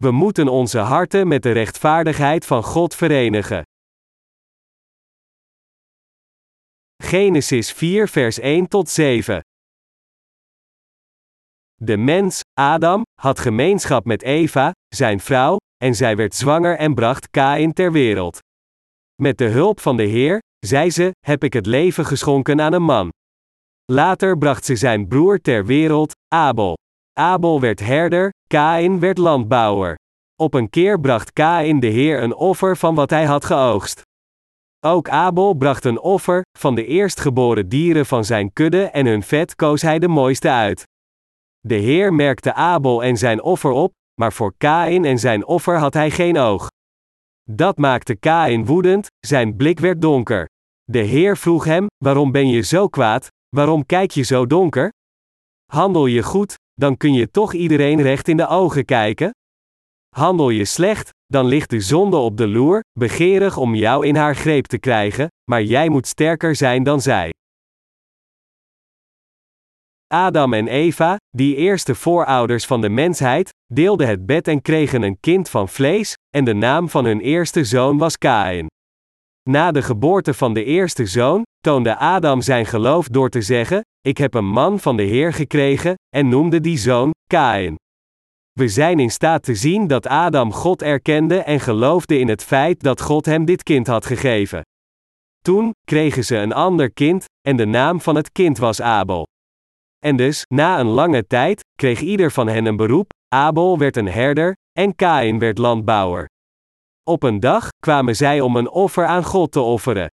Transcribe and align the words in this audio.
We 0.00 0.10
moeten 0.10 0.48
onze 0.48 0.78
harten 0.78 1.28
met 1.28 1.42
de 1.42 1.50
rechtvaardigheid 1.50 2.46
van 2.46 2.62
God 2.62 2.94
verenigen. 2.94 3.62
Genesis 7.02 7.72
4, 7.72 8.08
vers 8.08 8.38
1 8.38 8.68
tot 8.68 8.88
7. 8.88 9.40
De 11.74 11.96
mens, 11.96 12.40
Adam, 12.52 13.02
had 13.20 13.38
gemeenschap 13.38 14.04
met 14.04 14.22
Eva, 14.22 14.72
zijn 14.94 15.20
vrouw, 15.20 15.56
en 15.76 15.94
zij 15.94 16.16
werd 16.16 16.34
zwanger 16.34 16.76
en 16.76 16.94
bracht 16.94 17.30
Kain 17.30 17.72
ter 17.72 17.92
wereld. 17.92 18.38
Met 19.22 19.38
de 19.38 19.48
hulp 19.48 19.80
van 19.80 19.96
de 19.96 20.02
Heer, 20.06 20.38
zei 20.58 20.90
ze, 20.90 21.10
heb 21.26 21.44
ik 21.44 21.52
het 21.52 21.66
leven 21.66 22.04
geschonken 22.06 22.60
aan 22.60 22.72
een 22.72 22.82
man. 22.82 23.08
Later 23.92 24.38
bracht 24.38 24.64
ze 24.64 24.76
zijn 24.76 25.08
broer 25.08 25.40
ter 25.40 25.66
wereld, 25.66 26.12
Abel. 26.34 26.76
Abel 27.12 27.60
werd 27.60 27.80
herder, 27.80 28.30
Kain 28.46 29.00
werd 29.00 29.18
landbouwer. 29.18 29.94
Op 30.36 30.54
een 30.54 30.70
keer 30.70 31.00
bracht 31.00 31.32
Kain 31.32 31.80
de 31.80 31.86
Heer 31.86 32.22
een 32.22 32.34
offer 32.34 32.76
van 32.76 32.94
wat 32.94 33.10
hij 33.10 33.24
had 33.24 33.44
geoogst. 33.44 34.02
Ook 34.86 35.08
Abel 35.08 35.54
bracht 35.54 35.84
een 35.84 36.00
offer, 36.00 36.42
van 36.58 36.74
de 36.74 36.86
eerstgeboren 36.86 37.68
dieren 37.68 38.06
van 38.06 38.24
zijn 38.24 38.52
kudde 38.52 38.84
en 38.84 39.06
hun 39.06 39.22
vet 39.22 39.54
koos 39.54 39.82
hij 39.82 39.98
de 39.98 40.08
mooiste 40.08 40.50
uit. 40.50 40.84
De 41.60 41.74
Heer 41.74 42.14
merkte 42.14 42.54
Abel 42.54 43.02
en 43.02 43.16
zijn 43.16 43.42
offer 43.42 43.70
op, 43.70 43.92
maar 44.20 44.32
voor 44.32 44.54
Kain 44.56 45.04
en 45.04 45.18
zijn 45.18 45.46
offer 45.46 45.78
had 45.78 45.94
hij 45.94 46.10
geen 46.10 46.38
oog. 46.38 46.68
Dat 47.50 47.78
maakte 47.78 48.14
Kain 48.14 48.66
woedend, 48.66 49.06
zijn 49.26 49.56
blik 49.56 49.78
werd 49.78 50.00
donker. 50.00 50.48
De 50.84 50.98
Heer 50.98 51.36
vroeg 51.36 51.64
hem: 51.64 51.86
Waarom 52.04 52.32
ben 52.32 52.48
je 52.48 52.60
zo 52.60 52.88
kwaad? 52.88 53.28
Waarom 53.56 53.86
kijk 53.86 54.10
je 54.10 54.22
zo 54.22 54.46
donker? 54.46 54.90
Handel 55.72 56.06
je 56.06 56.22
goed, 56.22 56.54
dan 56.80 56.96
kun 56.96 57.12
je 57.12 57.30
toch 57.30 57.52
iedereen 57.52 58.02
recht 58.02 58.28
in 58.28 58.36
de 58.36 58.46
ogen 58.46 58.84
kijken? 58.84 59.30
Handel 60.16 60.50
je 60.50 60.64
slecht, 60.64 61.10
dan 61.26 61.46
ligt 61.46 61.70
de 61.70 61.80
zonde 61.80 62.16
op 62.16 62.36
de 62.36 62.48
loer, 62.48 62.80
begeerig 62.98 63.56
om 63.56 63.74
jou 63.74 64.06
in 64.06 64.16
haar 64.16 64.36
greep 64.36 64.66
te 64.66 64.78
krijgen, 64.78 65.28
maar 65.50 65.62
jij 65.62 65.88
moet 65.88 66.06
sterker 66.06 66.56
zijn 66.56 66.82
dan 66.82 67.00
zij. 67.00 67.30
Adam 70.06 70.52
en 70.52 70.68
Eva, 70.68 71.16
die 71.28 71.56
eerste 71.56 71.94
voorouders 71.94 72.66
van 72.66 72.80
de 72.80 72.88
mensheid, 72.88 73.50
deelden 73.72 74.08
het 74.08 74.26
bed 74.26 74.48
en 74.48 74.62
kregen 74.62 75.02
een 75.02 75.20
kind 75.20 75.48
van 75.48 75.68
vlees, 75.68 76.14
en 76.36 76.44
de 76.44 76.54
naam 76.54 76.88
van 76.88 77.04
hun 77.04 77.20
eerste 77.20 77.64
zoon 77.64 77.98
was 77.98 78.18
Kain. 78.18 78.66
Na 79.48 79.70
de 79.70 79.82
geboorte 79.82 80.34
van 80.34 80.54
de 80.54 80.64
eerste 80.64 81.06
zoon, 81.06 81.42
toonde 81.60 81.96
Adam 81.96 82.40
zijn 82.40 82.66
geloof 82.66 83.08
door 83.08 83.28
te 83.28 83.42
zeggen: 83.42 83.80
Ik 84.00 84.18
heb 84.18 84.34
een 84.34 84.48
man 84.48 84.80
van 84.80 84.96
de 84.96 85.02
Heer 85.02 85.32
gekregen, 85.32 85.94
en 86.16 86.28
noemde 86.28 86.60
die 86.60 86.78
zoon 86.78 87.10
Kain. 87.26 87.74
We 88.52 88.68
zijn 88.68 88.98
in 88.98 89.10
staat 89.10 89.42
te 89.42 89.54
zien 89.54 89.86
dat 89.86 90.06
Adam 90.06 90.52
God 90.52 90.82
erkende 90.82 91.38
en 91.38 91.60
geloofde 91.60 92.18
in 92.18 92.28
het 92.28 92.44
feit 92.44 92.80
dat 92.80 93.00
God 93.00 93.26
hem 93.26 93.44
dit 93.44 93.62
kind 93.62 93.86
had 93.86 94.06
gegeven. 94.06 94.62
Toen 95.42 95.72
kregen 95.84 96.24
ze 96.24 96.36
een 96.36 96.52
ander 96.52 96.92
kind, 96.92 97.24
en 97.48 97.56
de 97.56 97.66
naam 97.66 98.00
van 98.00 98.14
het 98.14 98.32
kind 98.32 98.58
was 98.58 98.80
Abel. 98.80 99.26
En 99.98 100.16
dus, 100.16 100.44
na 100.48 100.80
een 100.80 100.86
lange 100.86 101.26
tijd, 101.26 101.64
kreeg 101.74 102.00
ieder 102.00 102.30
van 102.30 102.48
hen 102.48 102.66
een 102.66 102.76
beroep: 102.76 103.10
Abel 103.28 103.78
werd 103.78 103.96
een 103.96 104.08
herder, 104.08 104.56
en 104.78 104.94
Kain 104.94 105.38
werd 105.38 105.58
landbouwer. 105.58 106.29
Op 107.04 107.22
een 107.22 107.40
dag 107.40 107.68
kwamen 107.78 108.16
zij 108.16 108.40
om 108.40 108.56
een 108.56 108.70
offer 108.70 109.06
aan 109.06 109.24
God 109.24 109.52
te 109.52 109.60
offeren. 109.60 110.10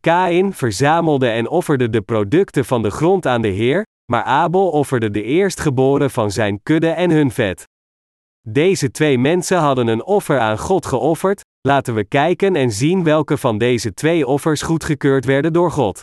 Kain 0.00 0.52
verzamelde 0.52 1.28
en 1.28 1.48
offerde 1.48 1.90
de 1.90 2.02
producten 2.02 2.64
van 2.64 2.82
de 2.82 2.90
grond 2.90 3.26
aan 3.26 3.42
de 3.42 3.48
Heer, 3.48 3.86
maar 4.12 4.22
Abel 4.22 4.70
offerde 4.70 5.10
de 5.10 5.22
eerstgeboren 5.22 6.10
van 6.10 6.30
zijn 6.30 6.62
kudde 6.62 6.88
en 6.88 7.10
hun 7.10 7.30
vet. 7.30 7.64
Deze 8.48 8.90
twee 8.90 9.18
mensen 9.18 9.58
hadden 9.58 9.86
een 9.86 10.04
offer 10.04 10.38
aan 10.38 10.58
God 10.58 10.86
geofferd, 10.86 11.40
laten 11.60 11.94
we 11.94 12.04
kijken 12.04 12.56
en 12.56 12.70
zien 12.70 13.04
welke 13.04 13.36
van 13.36 13.58
deze 13.58 13.94
twee 13.94 14.26
offers 14.26 14.62
goedgekeurd 14.62 15.24
werden 15.24 15.52
door 15.52 15.70
God. 15.70 16.02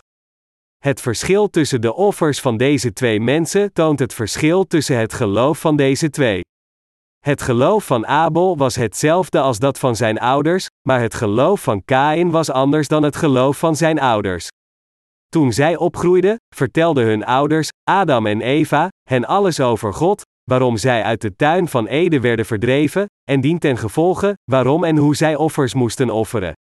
Het 0.78 1.02
verschil 1.02 1.50
tussen 1.50 1.81
de 1.81 1.94
offers 1.94 2.40
van 2.40 2.58
deze 2.58 2.94
twee 2.94 3.20
mensen 3.20 3.74
toont 3.74 4.00
het 4.00 4.14
verschil 4.14 4.68
tussen 4.68 4.97
het 4.97 5.14
geloof 5.14 5.59
van 5.59 5.76
deze 5.76 6.09
twee. 6.09 6.41
Het 7.19 7.41
geloof 7.41 7.85
van 7.85 8.07
Abel 8.07 8.57
was 8.57 8.75
hetzelfde 8.75 9.40
als 9.40 9.59
dat 9.59 9.80
van 9.80 9.96
zijn 9.96 10.19
ouders, 10.19 10.68
maar 10.88 11.02
het 11.02 11.13
geloof 11.13 11.63
van 11.63 11.85
Kain 11.85 12.31
was 12.31 12.50
anders 12.50 12.88
dan 12.88 13.03
het 13.03 13.16
geloof 13.16 13.57
van 13.57 13.75
zijn 13.75 14.00
ouders. 14.00 14.47
Toen 15.28 15.53
zij 15.53 15.75
opgroeiden, 15.75 16.35
vertelden 16.56 17.06
hun 17.06 17.25
ouders, 17.25 17.69
Adam 17.84 18.25
en 18.25 18.41
Eva, 18.41 18.90
hen 19.09 19.25
alles 19.25 19.59
over 19.59 19.94
God, 19.94 20.22
waarom 20.44 20.78
zij 20.78 21.03
uit 21.03 21.22
de 21.22 21.35
tuin 21.35 21.68
van 21.68 21.88
Eden 21.88 22.22
werden 22.22 22.46
verdreven, 22.46 23.06
en 23.24 23.41
dien 23.41 23.59
ten 23.59 23.78
gevolge, 23.78 24.34
waarom 24.52 24.84
en 24.84 24.97
hoe 24.97 25.16
zij 25.16 25.35
offers 25.35 25.74
moesten 25.74 26.09
offeren. 26.09 26.53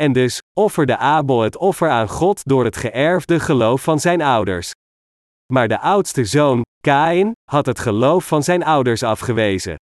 En 0.00 0.12
dus 0.12 0.40
offerde 0.58 0.96
Abel 0.96 1.40
het 1.40 1.56
offer 1.56 1.90
aan 1.90 2.08
God 2.08 2.44
door 2.44 2.64
het 2.64 2.76
geërfde 2.76 3.40
geloof 3.40 3.82
van 3.82 4.00
zijn 4.00 4.22
ouders. 4.22 4.70
Maar 5.52 5.68
de 5.68 5.80
oudste 5.80 6.24
zoon, 6.24 6.62
Kain, 6.84 7.32
had 7.50 7.66
het 7.66 7.78
geloof 7.78 8.26
van 8.26 8.42
zijn 8.42 8.64
ouders 8.64 9.02
afgewezen. 9.02 9.76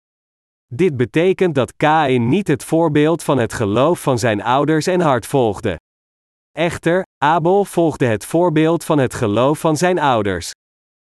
Dit 0.75 0.97
betekent 0.97 1.54
dat 1.54 1.76
Kain 1.76 2.28
niet 2.28 2.48
het 2.48 2.64
voorbeeld 2.64 3.22
van 3.22 3.38
het 3.38 3.53
geloof 3.53 4.03
van 4.03 4.19
zijn 4.19 4.42
ouders 4.42 4.86
en 4.86 5.00
hart 5.00 5.26
volgde. 5.26 5.76
Echter, 6.50 7.03
Abel 7.25 7.64
volgde 7.64 8.06
het 8.06 8.25
voorbeeld 8.25 8.84
van 8.84 8.98
het 8.98 9.14
geloof 9.14 9.58
van 9.58 9.76
zijn 9.76 9.98
ouders. 9.98 10.50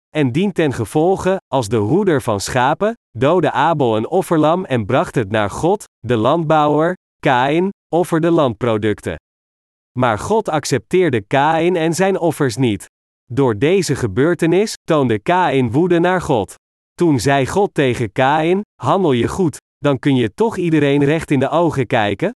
En 0.10 0.32
dient 0.32 0.56
ten 0.56 0.74
gevolge, 0.74 1.38
als 1.48 1.68
de 1.68 1.78
hoeder 1.78 2.22
van 2.22 2.40
schapen, 2.40 2.94
doodde 3.18 3.52
Abel 3.52 3.98
een 3.98 4.08
offerlam 4.08 4.66
en 4.66 4.86
bracht 4.86 5.16
het 5.16 5.32
naar 5.32 5.50
God, 5.50 5.84
de 6.00 6.16
landbouwer, 6.16 6.94
Kain, 7.20 7.70
offerde 7.94 8.32
landproducten. 8.32 9.16
Maar 10.00 10.20
God 10.20 10.50
accepteerde 10.50 11.22
Kain 11.22 11.76
en 11.76 11.94
zijn 11.94 12.20
offers 12.20 12.56
niet. 12.58 12.86
Door 13.34 13.58
deze 13.58 13.96
gebeurtenis 13.96 14.74
toonde 14.84 15.20
Kain 15.20 15.72
woede 15.72 16.00
naar 16.00 16.22
God. 16.22 16.56
Toen 16.94 17.20
zei 17.20 17.48
God 17.48 17.74
tegen 17.74 18.12
Kain: 18.12 18.62
Handel 18.82 19.12
je 19.12 19.28
goed, 19.28 19.58
dan 19.78 20.00
kun 20.00 20.16
je 20.16 20.34
toch 20.34 20.58
iedereen 20.58 21.04
recht 21.04 21.32
in 21.32 21.40
de 21.40 21.50
ogen 21.50 21.88
kijken? 21.88 22.32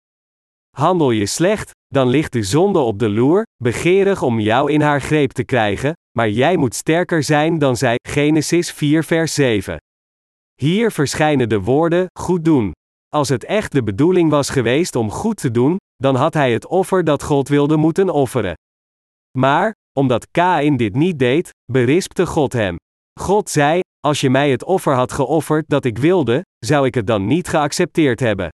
Handel 0.77 1.11
je 1.11 1.27
slecht, 1.27 1.71
dan 1.87 2.09
ligt 2.09 2.33
de 2.33 2.43
zonde 2.43 2.79
op 2.79 2.99
de 2.99 3.09
loer, 3.09 3.43
begeerig 3.57 4.23
om 4.23 4.41
jou 4.41 4.73
in 4.73 4.81
haar 4.81 5.01
greep 5.01 5.31
te 5.31 5.45
krijgen, 5.45 5.93
maar 6.19 6.29
jij 6.31 6.57
moet 6.57 6.75
sterker 6.75 7.23
zijn 7.23 7.59
dan 7.59 7.77
zij. 7.77 7.99
Genesis 8.09 8.73
4, 8.73 9.05
vers 9.05 9.35
7. 9.35 9.77
Hier 10.55 10.93
verschijnen 10.93 11.49
de 11.49 11.61
woorden: 11.61 12.07
goed 12.21 12.45
doen. 12.45 12.73
Als 13.09 13.29
het 13.29 13.45
echt 13.45 13.73
de 13.73 13.83
bedoeling 13.83 14.31
was 14.31 14.51
geweest 14.51 14.97
om 14.97 15.11
goed 15.11 15.37
te 15.37 15.51
doen, 15.51 15.77
dan 15.97 16.15
had 16.15 16.35
hij 16.35 16.53
het 16.53 16.67
offer 16.67 17.05
dat 17.05 17.23
God 17.23 17.49
wilde 17.49 17.77
moeten 17.77 18.11
offeren. 18.11 18.55
Maar, 19.39 19.73
omdat 19.93 20.31
Kain 20.31 20.77
dit 20.77 20.95
niet 20.95 21.19
deed, 21.19 21.51
berispte 21.73 22.27
God 22.27 22.53
hem. 22.53 22.77
God 23.21 23.51
zei: 23.51 23.81
Als 24.07 24.21
je 24.21 24.31
mij 24.31 24.51
het 24.51 24.65
offer 24.65 24.95
had 24.95 25.13
geofferd 25.13 25.65
dat 25.69 25.85
ik 25.85 25.99
wilde, 25.99 26.43
zou 26.59 26.87
ik 26.87 26.95
het 26.95 27.07
dan 27.07 27.27
niet 27.27 27.49
geaccepteerd 27.49 28.21
hebben. 28.21 28.49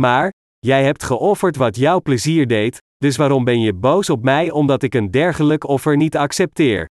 Maar, 0.00 0.30
jij 0.58 0.84
hebt 0.84 1.02
geofferd 1.02 1.56
wat 1.56 1.76
jouw 1.76 2.00
plezier 2.00 2.46
deed, 2.46 2.78
dus 2.96 3.16
waarom 3.16 3.44
ben 3.44 3.60
je 3.60 3.74
boos 3.74 4.10
op 4.10 4.22
mij 4.22 4.50
omdat 4.50 4.82
ik 4.82 4.94
een 4.94 5.10
dergelijk 5.10 5.64
offer 5.64 5.96
niet 5.96 6.16
accepteer? 6.16 6.88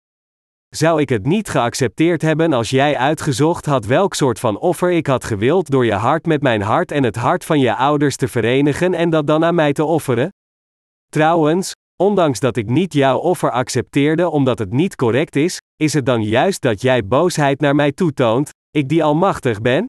Zou 0.76 1.02
ik 1.02 1.10
het 1.10 1.26
niet 1.26 1.50
geaccepteerd 1.50 2.22
hebben 2.22 2.54
als 2.54 2.70
jij 2.70 2.98
uitgezocht 2.98 3.66
had 3.66 3.86
welk 3.86 4.14
soort 4.14 4.40
van 4.40 4.60
offer 4.60 4.92
ik 4.92 5.08
had 5.08 5.24
gewild 5.24 5.70
door 5.70 5.86
je 5.86 5.94
hart 5.94 6.26
met 6.26 6.42
mijn 6.42 6.62
hart 6.62 6.92
en 6.92 7.04
het 7.04 7.16
hart 7.16 7.46
van 7.46 7.60
je 7.60 7.76
ouders 7.76 8.16
te 8.16 8.28
verenigen 8.28 8.94
en 8.94 9.10
dat 9.10 9.28
dan 9.28 9.46
aan 9.46 9.56
mij 9.56 9.74
te 9.74 9.84
offeren? 9.84 10.30
Trouwens, 11.10 11.72
ondanks 11.98 12.40
dat 12.40 12.58
ik 12.58 12.70
niet 12.70 12.94
jouw 12.94 13.18
offer 13.18 13.52
accepteerde 13.52 14.30
omdat 14.30 14.60
het 14.60 14.72
niet 14.72 14.96
correct 14.96 15.36
is, 15.36 15.58
is 15.76 15.94
het 15.94 16.06
dan 16.06 16.24
juist 16.24 16.62
dat 16.62 16.82
jij 16.82 17.06
boosheid 17.06 17.60
naar 17.60 17.76
mij 17.76 17.92
toetoont, 17.92 18.50
ik 18.72 18.90
die 18.90 19.04
almachtig 19.04 19.62
ben? 19.62 19.86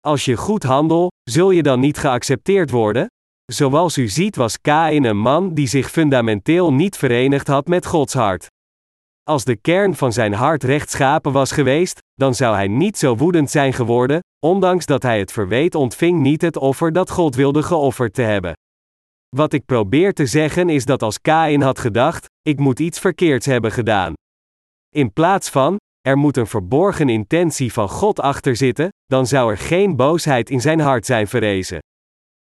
Als 0.00 0.24
je 0.24 0.36
goed 0.36 0.62
handelt, 0.62 1.12
zul 1.30 1.50
je 1.50 1.62
dan 1.62 1.80
niet 1.80 1.98
geaccepteerd 1.98 2.70
worden? 2.70 3.06
Zoals 3.52 3.98
u 3.98 4.08
ziet 4.08 4.36
was 4.36 4.60
Kain 4.60 5.04
een 5.04 5.18
man 5.18 5.54
die 5.54 5.66
zich 5.66 5.90
fundamenteel 5.90 6.72
niet 6.72 6.96
verenigd 6.96 7.46
had 7.46 7.66
met 7.66 7.86
Gods 7.86 8.14
hart. 8.14 8.46
Als 9.22 9.44
de 9.44 9.56
kern 9.56 9.94
van 9.94 10.12
zijn 10.12 10.32
hart 10.32 10.64
rechtschapen 10.64 11.32
was 11.32 11.52
geweest, 11.52 11.98
dan 12.14 12.34
zou 12.34 12.54
hij 12.54 12.68
niet 12.68 12.98
zo 12.98 13.16
woedend 13.16 13.50
zijn 13.50 13.72
geworden, 13.72 14.20
ondanks 14.46 14.86
dat 14.86 15.02
hij 15.02 15.18
het 15.18 15.32
verweet 15.32 15.74
ontving 15.74 16.20
niet 16.20 16.42
het 16.42 16.56
offer 16.56 16.92
dat 16.92 17.10
God 17.10 17.34
wilde 17.34 17.62
geofferd 17.62 18.14
te 18.14 18.22
hebben. 18.22 18.52
Wat 19.34 19.52
ik 19.52 19.64
probeer 19.64 20.12
te 20.12 20.26
zeggen 20.26 20.68
is 20.68 20.84
dat 20.84 21.02
als 21.02 21.20
Kain 21.20 21.62
had 21.62 21.78
gedacht, 21.78 22.26
ik 22.42 22.58
moet 22.58 22.80
iets 22.80 22.98
verkeerds 22.98 23.46
hebben 23.46 23.72
gedaan. 23.72 24.12
In 24.94 25.12
plaats 25.12 25.50
van, 25.50 25.76
er 26.00 26.16
moet 26.16 26.36
een 26.36 26.46
verborgen 26.46 27.08
intentie 27.08 27.72
van 27.72 27.88
God 27.88 28.20
achter 28.20 28.56
zitten, 28.56 28.88
dan 29.04 29.26
zou 29.26 29.50
er 29.50 29.58
geen 29.58 29.96
boosheid 29.96 30.50
in 30.50 30.60
zijn 30.60 30.80
hart 30.80 31.06
zijn 31.06 31.28
verrezen. 31.28 31.78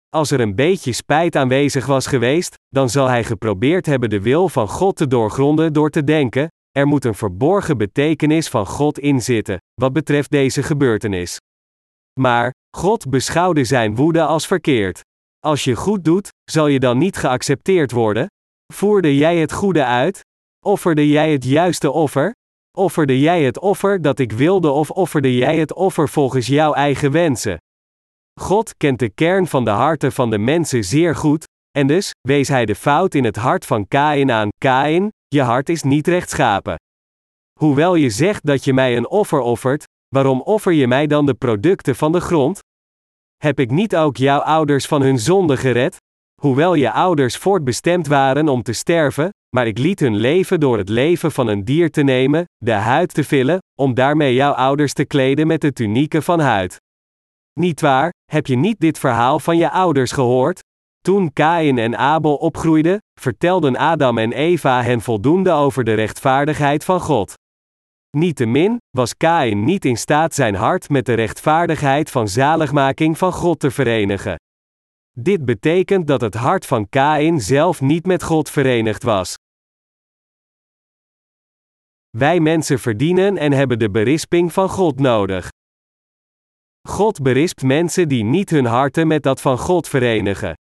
Als 0.09 0.31
er 0.31 0.41
een 0.41 0.55
beetje 0.55 0.93
spijt 0.93 1.37
aanwezig 1.37 1.87
was 1.87 2.07
geweest, 2.07 2.55
dan 2.69 2.89
zal 2.89 3.07
hij 3.07 3.25
geprobeerd 3.25 3.87
hebben 3.87 4.11
de 4.11 4.21
wil 4.21 4.49
van 4.49 4.69
God 4.69 4.97
te 4.97 5.07
doorgronden 5.07 5.73
door 5.73 5.91
te 5.91 6.05
denken: 6.05 6.49
er 6.71 6.87
moet 6.87 7.05
een 7.05 7.15
verborgen 7.15 7.79
betekenis 7.79 8.49
van 8.49 8.67
God 8.67 8.99
in 8.99 9.23
zitten, 9.23 9.59
wat 9.75 9.93
betreft 9.93 10.31
deze 10.31 10.63
gebeurtenis. 10.63 11.37
Maar, 12.21 12.51
God 12.77 13.11
beschouwde 13.11 13.65
zijn 13.65 13.95
woede 13.95 14.25
als 14.25 14.47
verkeerd. 14.47 15.07
Als 15.41 15.65
je 15.65 15.75
goed 15.75 16.05
doet, 16.05 16.29
zal 16.51 16.67
je 16.67 16.79
dan 16.79 16.99
niet 16.99 17.17
geaccepteerd 17.17 17.91
worden? 17.91 18.27
Voerde 18.73 19.17
jij 19.17 19.37
het 19.37 19.53
goede 19.53 19.85
uit? 19.85 20.21
Offerde 20.67 21.09
jij 21.09 21.33
het 21.33 21.45
juiste 21.45 21.91
offer? 21.91 22.33
Offerde 22.79 23.21
jij 23.21 23.43
het 23.43 23.59
offer 23.59 24.03
dat 24.03 24.19
ik 24.19 24.33
wilde 24.33 24.71
of 24.71 24.91
offerde 24.91 25.37
jij 25.37 25.59
het 25.59 25.75
offer 25.75 26.09
volgens 26.09 26.47
jouw 26.47 26.73
eigen 26.73 27.11
wensen? 27.11 27.57
God 28.41 28.77
kent 28.77 28.99
de 28.99 29.11
kern 29.11 29.47
van 29.47 29.65
de 29.65 29.71
harten 29.71 30.13
van 30.13 30.31
de 30.31 30.39
mensen 30.39 30.85
zeer 30.85 31.15
goed, 31.15 31.45
en 31.79 31.87
dus 31.87 32.11
wees 32.21 32.49
hij 32.49 32.67
de 32.67 32.75
fout 32.75 33.15
in 33.15 33.25
het 33.25 33.37
hart 33.37 33.67
van 33.67 33.89
Kain 33.89 34.31
aan: 34.31 34.49
Kain, 34.59 35.09
je 35.29 35.43
hart 35.43 35.69
is 35.69 35.83
niet 35.83 36.07
rechtschapen. 36.07 36.77
Hoewel 37.59 37.95
je 37.95 38.11
zegt 38.11 38.47
dat 38.47 38.65
je 38.65 38.73
mij 38.73 38.97
een 38.97 39.09
offer 39.09 39.41
offert, 39.41 39.85
waarom 40.09 40.41
offer 40.41 40.73
je 40.73 40.87
mij 40.87 41.07
dan 41.07 41.27
de 41.27 41.35
producten 41.35 41.97
van 41.97 42.13
de 42.13 42.21
grond? 42.21 42.61
Heb 43.39 43.61
ik 43.61 43.71
niet 43.71 43.97
ook 43.97 44.17
jouw 44.17 44.39
ouders 44.39 44.87
van 44.87 45.03
hun 45.03 45.19
zonde 45.19 45.57
gered? 45.57 45.97
Hoewel 46.41 46.75
je 46.75 46.93
ouders 46.93 47.37
voortbestemd 47.37 48.07
waren 48.07 48.49
om 48.49 48.63
te 48.63 48.73
sterven, 48.73 49.31
maar 49.57 49.67
ik 49.67 49.79
liet 49.79 50.01
hun 50.01 50.17
leven 50.17 50.61
door 50.61 50.79
het 50.79 50.89
leven 50.89 51.33
van 51.33 51.47
een 51.47 51.65
dier 51.65 51.91
te 51.91 52.03
nemen, 52.03 52.45
de 52.57 52.73
huid 52.73 53.15
te 53.15 53.25
vullen, 53.25 53.59
om 53.81 53.95
daarmee 53.95 54.35
jouw 54.35 54.53
ouders 54.53 54.93
te 54.93 55.05
kleden 55.05 55.47
met 55.47 55.61
de 55.61 55.73
tunieken 55.73 56.23
van 56.23 56.41
huid. 56.41 56.77
Niet 57.61 57.81
waar, 57.81 58.13
heb 58.31 58.47
je 58.47 58.57
niet 58.57 58.81
dit 58.81 58.99
verhaal 58.99 59.41
van 59.41 59.57
je 59.57 59.71
ouders 59.71 60.13
gehoord? 60.13 60.61
Toen 61.01 61.33
Kain 61.33 61.79
en 61.79 61.97
Abel 61.97 62.35
opgroeiden, 62.35 62.99
vertelden 63.21 63.77
Adam 63.77 64.19
en 64.19 64.33
Eva 64.33 64.83
hen 64.83 65.01
voldoende 65.01 65.51
over 65.51 65.85
de 65.85 65.95
rechtvaardigheid 65.95 66.85
van 66.85 67.01
God. 67.01 67.35
Niettemin, 68.17 68.77
was 68.91 69.17
Kain 69.17 69.65
niet 69.65 69.85
in 69.85 69.97
staat 69.97 70.35
zijn 70.35 70.55
hart 70.55 70.89
met 70.89 71.07
de 71.07 71.15
rechtvaardigheid 71.15 72.11
van 72.11 72.29
zaligmaking 72.29 73.19
van 73.19 73.33
God 73.33 73.61
te 73.61 73.71
verenigen. 73.71 74.37
Dit 75.13 75.45
betekent 75.45 76.07
dat 76.07 76.21
het 76.21 76.35
hart 76.35 76.67
van 76.67 76.89
Kain 76.89 77.41
zelf 77.41 77.81
niet 77.81 78.07
met 78.07 78.23
God 78.23 78.51
verenigd 78.51 79.03
was. 79.03 79.35
Wij 82.11 82.41
mensen 82.41 82.79
verdienen 82.79 83.37
en 83.37 83.53
hebben 83.53 83.79
de 83.79 83.91
berisping 83.91 84.53
van 84.53 84.69
God 84.69 85.01
nodig. 85.01 85.49
God 86.89 87.23
berispt 87.23 87.63
mensen 87.63 88.09
die 88.09 88.25
niet 88.25 88.51
hun 88.51 88.65
harten 88.65 89.07
met 89.07 89.23
dat 89.23 89.41
van 89.41 89.59
God 89.59 89.89
verenigen. 89.89 90.55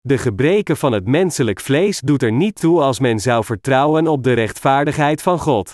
De 0.00 0.18
gebreken 0.18 0.76
van 0.76 0.92
het 0.92 1.06
menselijk 1.06 1.60
vlees 1.60 2.00
doet 2.00 2.22
er 2.22 2.32
niet 2.32 2.60
toe 2.60 2.80
als 2.80 2.98
men 2.98 3.20
zou 3.20 3.44
vertrouwen 3.44 4.06
op 4.06 4.22
de 4.22 4.32
rechtvaardigheid 4.32 5.22
van 5.22 5.38
God. 5.38 5.72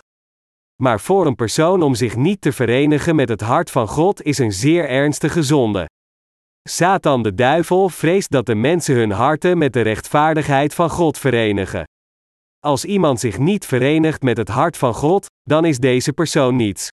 Maar 0.82 1.00
voor 1.00 1.26
een 1.26 1.34
persoon 1.34 1.82
om 1.82 1.94
zich 1.94 2.17
niet 2.17 2.40
te 2.40 2.52
verenigen 2.52 3.14
met 3.14 3.29
het 3.29 3.40
hart 3.40 3.70
van 3.70 3.88
God 3.88 4.23
is 4.23 4.38
een 4.38 4.52
zeer 4.52 4.88
ernstige 4.88 5.43
zonde. 5.43 5.88
Satan 6.69 7.23
de 7.23 7.34
duivel 7.34 7.88
vreest 7.88 8.31
dat 8.31 8.46
de 8.46 8.55
mensen 8.55 8.94
hun 8.94 9.11
harten 9.11 9.58
met 9.58 9.73
de 9.73 9.81
rechtvaardigheid 9.81 10.75
van 10.75 10.90
God 10.90 11.19
verenigen. 11.19 11.84
Als 12.58 12.84
iemand 12.84 13.20
zich 13.20 13.38
niet 13.38 13.67
verenigt 13.67 14.23
met 14.23 14.37
het 14.37 14.49
hart 14.49 14.76
van 14.76 14.94
God, 14.94 15.26
dan 15.43 15.64
is 15.64 15.79
deze 15.79 16.12
persoon 16.12 16.56
niets. 16.56 16.88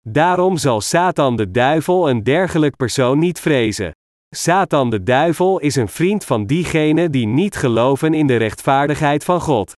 Daarom 0.00 0.56
zal 0.56 0.80
Satan 0.80 1.36
de 1.36 1.50
duivel 1.50 2.10
een 2.10 2.22
dergelijk 2.22 2.76
persoon 2.76 3.18
niet 3.18 3.40
vrezen. 3.40 3.90
Satan 4.36 4.90
de 4.90 5.02
duivel 5.02 5.58
is 5.58 5.76
een 5.76 5.88
vriend 5.88 6.24
van 6.24 6.46
diegenen 6.46 7.10
die 7.10 7.26
niet 7.26 7.56
geloven 7.56 8.14
in 8.14 8.26
de 8.26 8.36
rechtvaardigheid 8.36 9.24
van 9.24 9.40
God. 9.40 9.72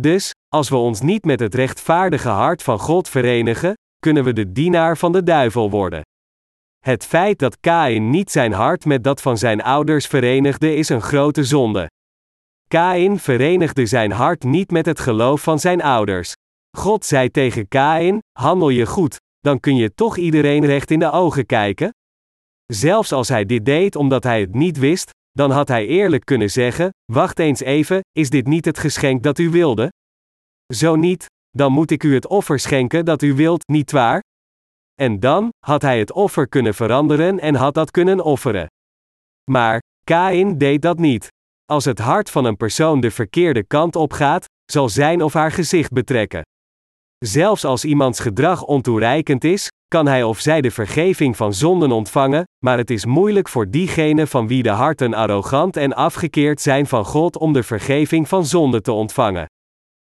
Dus, 0.00 0.30
als 0.48 0.68
we 0.68 0.76
ons 0.76 1.00
niet 1.00 1.24
met 1.24 1.40
het 1.40 1.54
rechtvaardige 1.54 2.28
hart 2.28 2.62
van 2.62 2.78
God 2.78 3.08
verenigen, 3.08 3.74
kunnen 3.98 4.24
we 4.24 4.32
de 4.32 4.52
dienaar 4.52 4.96
van 4.96 5.12
de 5.12 5.22
duivel 5.22 5.70
worden. 5.70 6.02
Het 6.78 7.04
feit 7.04 7.38
dat 7.38 7.60
Kain 7.60 8.10
niet 8.10 8.30
zijn 8.30 8.52
hart 8.52 8.84
met 8.84 9.04
dat 9.04 9.22
van 9.22 9.38
zijn 9.38 9.62
ouders 9.62 10.06
verenigde 10.06 10.74
is 10.74 10.88
een 10.88 11.02
grote 11.02 11.44
zonde. 11.44 11.86
Kain 12.68 13.18
verenigde 13.18 13.86
zijn 13.86 14.12
hart 14.12 14.42
niet 14.42 14.70
met 14.70 14.86
het 14.86 15.00
geloof 15.00 15.42
van 15.42 15.58
zijn 15.58 15.82
ouders. 15.82 16.32
God 16.76 17.04
zei 17.04 17.30
tegen 17.30 17.68
Kain: 17.68 18.18
Handel 18.38 18.68
je 18.68 18.86
goed, 18.86 19.16
dan 19.38 19.60
kun 19.60 19.76
je 19.76 19.94
toch 19.94 20.16
iedereen 20.16 20.64
recht 20.64 20.90
in 20.90 20.98
de 20.98 21.10
ogen 21.10 21.46
kijken? 21.46 21.90
Zelfs 22.66 23.12
als 23.12 23.28
hij 23.28 23.44
dit 23.44 23.64
deed 23.64 23.96
omdat 23.96 24.24
hij 24.24 24.40
het 24.40 24.54
niet 24.54 24.78
wist, 24.78 25.10
dan 25.30 25.50
had 25.50 25.68
hij 25.68 25.86
eerlijk 25.86 26.24
kunnen 26.24 26.50
zeggen: 26.50 26.90
Wacht 27.12 27.38
eens 27.38 27.60
even, 27.60 28.00
is 28.12 28.30
dit 28.30 28.46
niet 28.46 28.64
het 28.64 28.78
geschenk 28.78 29.22
dat 29.22 29.38
u 29.38 29.50
wilde? 29.50 29.92
Zo 30.74 30.96
niet, 30.96 31.26
dan 31.50 31.72
moet 31.72 31.90
ik 31.90 32.02
u 32.02 32.14
het 32.14 32.26
offer 32.26 32.58
schenken 32.58 33.04
dat 33.04 33.22
u 33.22 33.34
wilt, 33.34 33.68
niet 33.68 33.90
waar? 33.90 34.20
En 34.94 35.20
dan 35.20 35.48
had 35.58 35.82
hij 35.82 35.98
het 35.98 36.12
offer 36.12 36.48
kunnen 36.48 36.74
veranderen 36.74 37.40
en 37.40 37.54
had 37.54 37.74
dat 37.74 37.90
kunnen 37.90 38.24
offeren. 38.24 38.66
Maar 39.50 39.80
Kain 40.04 40.58
deed 40.58 40.82
dat 40.82 40.98
niet. 40.98 41.28
Als 41.64 41.84
het 41.84 41.98
hart 41.98 42.30
van 42.30 42.44
een 42.44 42.56
persoon 42.56 43.00
de 43.00 43.10
verkeerde 43.10 43.64
kant 43.64 43.96
op 43.96 44.12
gaat, 44.12 44.44
zal 44.72 44.88
zijn 44.88 45.22
of 45.22 45.32
haar 45.32 45.52
gezicht 45.52 45.92
betrekken. 45.92 46.42
Zelfs 47.24 47.64
als 47.64 47.84
iemands 47.84 48.20
gedrag 48.20 48.64
ontoereikend 48.64 49.44
is, 49.44 49.68
kan 49.88 50.06
hij 50.06 50.22
of 50.22 50.40
zij 50.40 50.60
de 50.60 50.70
vergeving 50.70 51.36
van 51.36 51.54
zonden 51.54 51.92
ontvangen, 51.92 52.44
maar 52.64 52.78
het 52.78 52.90
is 52.90 53.04
moeilijk 53.04 53.48
voor 53.48 53.70
diegenen 53.70 54.28
van 54.28 54.48
wie 54.48 54.62
de 54.62 54.70
harten 54.70 55.14
arrogant 55.14 55.76
en 55.76 55.94
afgekeerd 55.94 56.60
zijn 56.60 56.86
van 56.86 57.04
God 57.04 57.38
om 57.38 57.52
de 57.52 57.62
vergeving 57.62 58.28
van 58.28 58.46
zonde 58.46 58.80
te 58.80 58.92
ontvangen. 58.92 59.46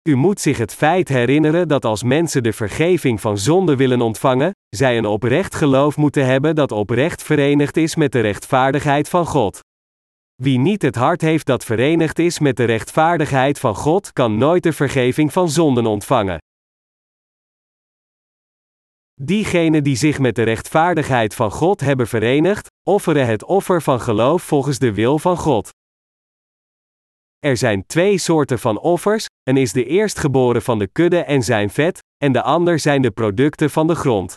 U 0.09 0.15
moet 0.15 0.39
zich 0.39 0.57
het 0.57 0.73
feit 0.73 1.09
herinneren 1.09 1.67
dat 1.67 1.85
als 1.85 2.03
mensen 2.03 2.43
de 2.43 2.53
vergeving 2.53 3.21
van 3.21 3.37
zonde 3.37 3.75
willen 3.75 4.01
ontvangen, 4.01 4.51
zij 4.69 4.97
een 4.97 5.05
oprecht 5.05 5.55
geloof 5.55 5.97
moeten 5.97 6.25
hebben 6.25 6.55
dat 6.55 6.71
oprecht 6.71 7.23
verenigd 7.23 7.77
is 7.77 7.95
met 7.95 8.11
de 8.11 8.19
rechtvaardigheid 8.19 9.09
van 9.09 9.25
God. 9.25 9.59
Wie 10.35 10.59
niet 10.59 10.81
het 10.81 10.95
hart 10.95 11.21
heeft 11.21 11.45
dat 11.45 11.65
verenigd 11.65 12.19
is 12.19 12.39
met 12.39 12.57
de 12.57 12.63
rechtvaardigheid 12.63 13.59
van 13.59 13.75
God, 13.75 14.13
kan 14.13 14.37
nooit 14.37 14.63
de 14.63 14.73
vergeving 14.73 15.33
van 15.33 15.49
zonden 15.49 15.85
ontvangen. 15.85 16.39
Diegenen 19.23 19.83
die 19.83 19.95
zich 19.95 20.19
met 20.19 20.35
de 20.35 20.43
rechtvaardigheid 20.43 21.35
van 21.35 21.51
God 21.51 21.79
hebben 21.79 22.07
verenigd, 22.07 22.67
offeren 22.83 23.25
het 23.25 23.43
offer 23.43 23.81
van 23.81 24.01
geloof 24.01 24.43
volgens 24.43 24.79
de 24.79 24.93
wil 24.93 25.19
van 25.19 25.37
God. 25.37 25.69
Er 27.39 27.57
zijn 27.57 27.85
twee 27.85 28.17
soorten 28.17 28.59
van 28.59 28.79
offers: 28.79 29.25
een 29.43 29.57
is 29.57 29.73
de 29.73 29.85
eerstgeboren 29.85 30.61
van 30.61 30.79
de 30.79 30.87
kudde 30.87 31.19
en 31.19 31.43
zijn 31.43 31.69
vet, 31.69 31.99
en 32.17 32.31
de 32.31 32.41
ander 32.41 32.79
zijn 32.79 33.01
de 33.01 33.11
producten 33.11 33.69
van 33.69 33.87
de 33.87 33.95
grond. 33.95 34.35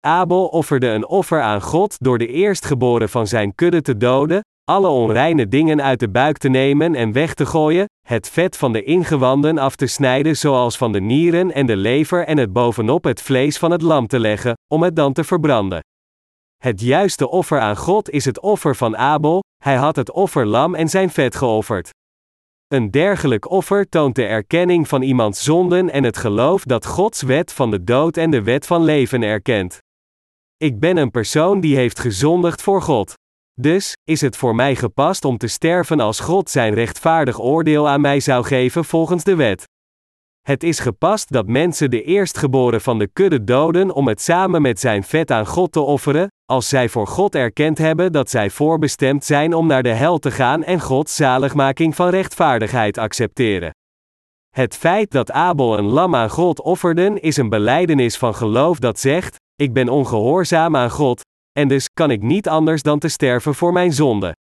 Abel 0.00 0.46
offerde 0.46 0.88
een 0.88 1.06
offer 1.06 1.40
aan 1.40 1.62
God 1.62 1.96
door 1.98 2.18
de 2.18 2.26
eerstgeboren 2.26 3.08
van 3.08 3.26
zijn 3.26 3.54
kudde 3.54 3.82
te 3.82 3.96
doden, 3.96 4.40
alle 4.68 4.88
onreine 4.88 5.48
dingen 5.48 5.82
uit 5.82 6.00
de 6.00 6.08
buik 6.08 6.38
te 6.38 6.48
nemen 6.48 6.94
en 6.94 7.12
weg 7.12 7.34
te 7.34 7.46
gooien, 7.46 7.86
het 8.06 8.28
vet 8.28 8.56
van 8.56 8.72
de 8.72 8.82
ingewanden 8.82 9.58
af 9.58 9.76
te 9.76 9.86
snijden 9.86 10.36
zoals 10.36 10.76
van 10.76 10.92
de 10.92 11.00
nieren 11.00 11.52
en 11.52 11.66
de 11.66 11.76
lever 11.76 12.26
en 12.26 12.38
het 12.38 12.52
bovenop 12.52 13.04
het 13.04 13.22
vlees 13.22 13.58
van 13.58 13.70
het 13.70 13.82
lam 13.82 14.06
te 14.06 14.18
leggen, 14.20 14.54
om 14.72 14.82
het 14.82 14.96
dan 14.96 15.12
te 15.12 15.24
verbranden. 15.24 15.80
Het 16.62 16.80
juiste 16.80 17.28
offer 17.28 17.60
aan 17.60 17.76
God 17.76 18.10
is 18.10 18.24
het 18.24 18.40
offer 18.40 18.76
van 18.76 18.96
Abel, 18.96 19.42
hij 19.62 19.76
had 19.76 19.96
het 19.96 20.10
offerlam 20.10 20.74
en 20.74 20.88
zijn 20.88 21.10
vet 21.10 21.36
geofferd. 21.36 21.90
Een 22.66 22.90
dergelijk 22.90 23.50
offer 23.50 23.88
toont 23.88 24.14
de 24.14 24.24
erkenning 24.24 24.88
van 24.88 25.02
iemands 25.02 25.44
zonden 25.44 25.90
en 25.90 26.04
het 26.04 26.16
geloof 26.16 26.62
dat 26.62 26.86
Gods 26.86 27.22
wet 27.22 27.52
van 27.52 27.70
de 27.70 27.84
dood 27.84 28.16
en 28.16 28.30
de 28.30 28.42
wet 28.42 28.66
van 28.66 28.84
leven 28.84 29.22
erkent. 29.22 29.78
Ik 30.56 30.80
ben 30.80 30.96
een 30.96 31.10
persoon 31.10 31.60
die 31.60 31.76
heeft 31.76 31.98
gezondigd 31.98 32.62
voor 32.62 32.82
God. 32.82 33.14
Dus, 33.60 33.96
is 34.04 34.20
het 34.20 34.36
voor 34.36 34.54
mij 34.54 34.76
gepast 34.76 35.24
om 35.24 35.38
te 35.38 35.46
sterven 35.46 36.00
als 36.00 36.20
God 36.20 36.50
zijn 36.50 36.74
rechtvaardig 36.74 37.40
oordeel 37.40 37.88
aan 37.88 38.00
mij 38.00 38.20
zou 38.20 38.44
geven 38.44 38.84
volgens 38.84 39.24
de 39.24 39.34
wet. 39.34 39.64
Het 40.40 40.62
is 40.62 40.78
gepast 40.78 41.32
dat 41.32 41.46
mensen 41.46 41.90
de 41.90 42.02
eerstgeboren 42.02 42.80
van 42.80 42.98
de 42.98 43.08
kudde 43.12 43.44
doden 43.44 43.90
om 43.90 44.08
het 44.08 44.20
samen 44.20 44.62
met 44.62 44.80
zijn 44.80 45.02
vet 45.02 45.30
aan 45.30 45.46
God 45.46 45.72
te 45.72 45.80
offeren, 45.80 46.28
als 46.44 46.68
zij 46.68 46.88
voor 46.88 47.06
God 47.06 47.34
erkend 47.34 47.78
hebben 47.78 48.12
dat 48.12 48.30
zij 48.30 48.50
voorbestemd 48.50 49.24
zijn 49.24 49.54
om 49.54 49.66
naar 49.66 49.82
de 49.82 49.92
hel 49.92 50.18
te 50.18 50.30
gaan 50.30 50.64
en 50.64 50.80
Gods 50.80 51.14
zaligmaking 51.14 51.94
van 51.94 52.08
rechtvaardigheid 52.08 52.98
accepteren. 52.98 53.70
Het 54.54 54.76
feit 54.76 55.10
dat 55.10 55.30
Abel 55.30 55.78
een 55.78 55.88
lam 55.88 56.14
aan 56.14 56.30
God 56.30 56.60
offerden 56.60 57.20
is 57.20 57.36
een 57.36 57.48
beleidenis 57.48 58.16
van 58.16 58.34
geloof 58.34 58.78
dat 58.78 58.98
zegt: 58.98 59.36
Ik 59.54 59.72
ben 59.72 59.88
ongehoorzaam 59.88 60.76
aan 60.76 60.90
God, 60.90 61.20
en 61.58 61.68
dus 61.68 61.88
kan 61.94 62.10
ik 62.10 62.22
niet 62.22 62.48
anders 62.48 62.82
dan 62.82 62.98
te 62.98 63.08
sterven 63.08 63.54
voor 63.54 63.72
mijn 63.72 63.92
zonde. 63.92 64.36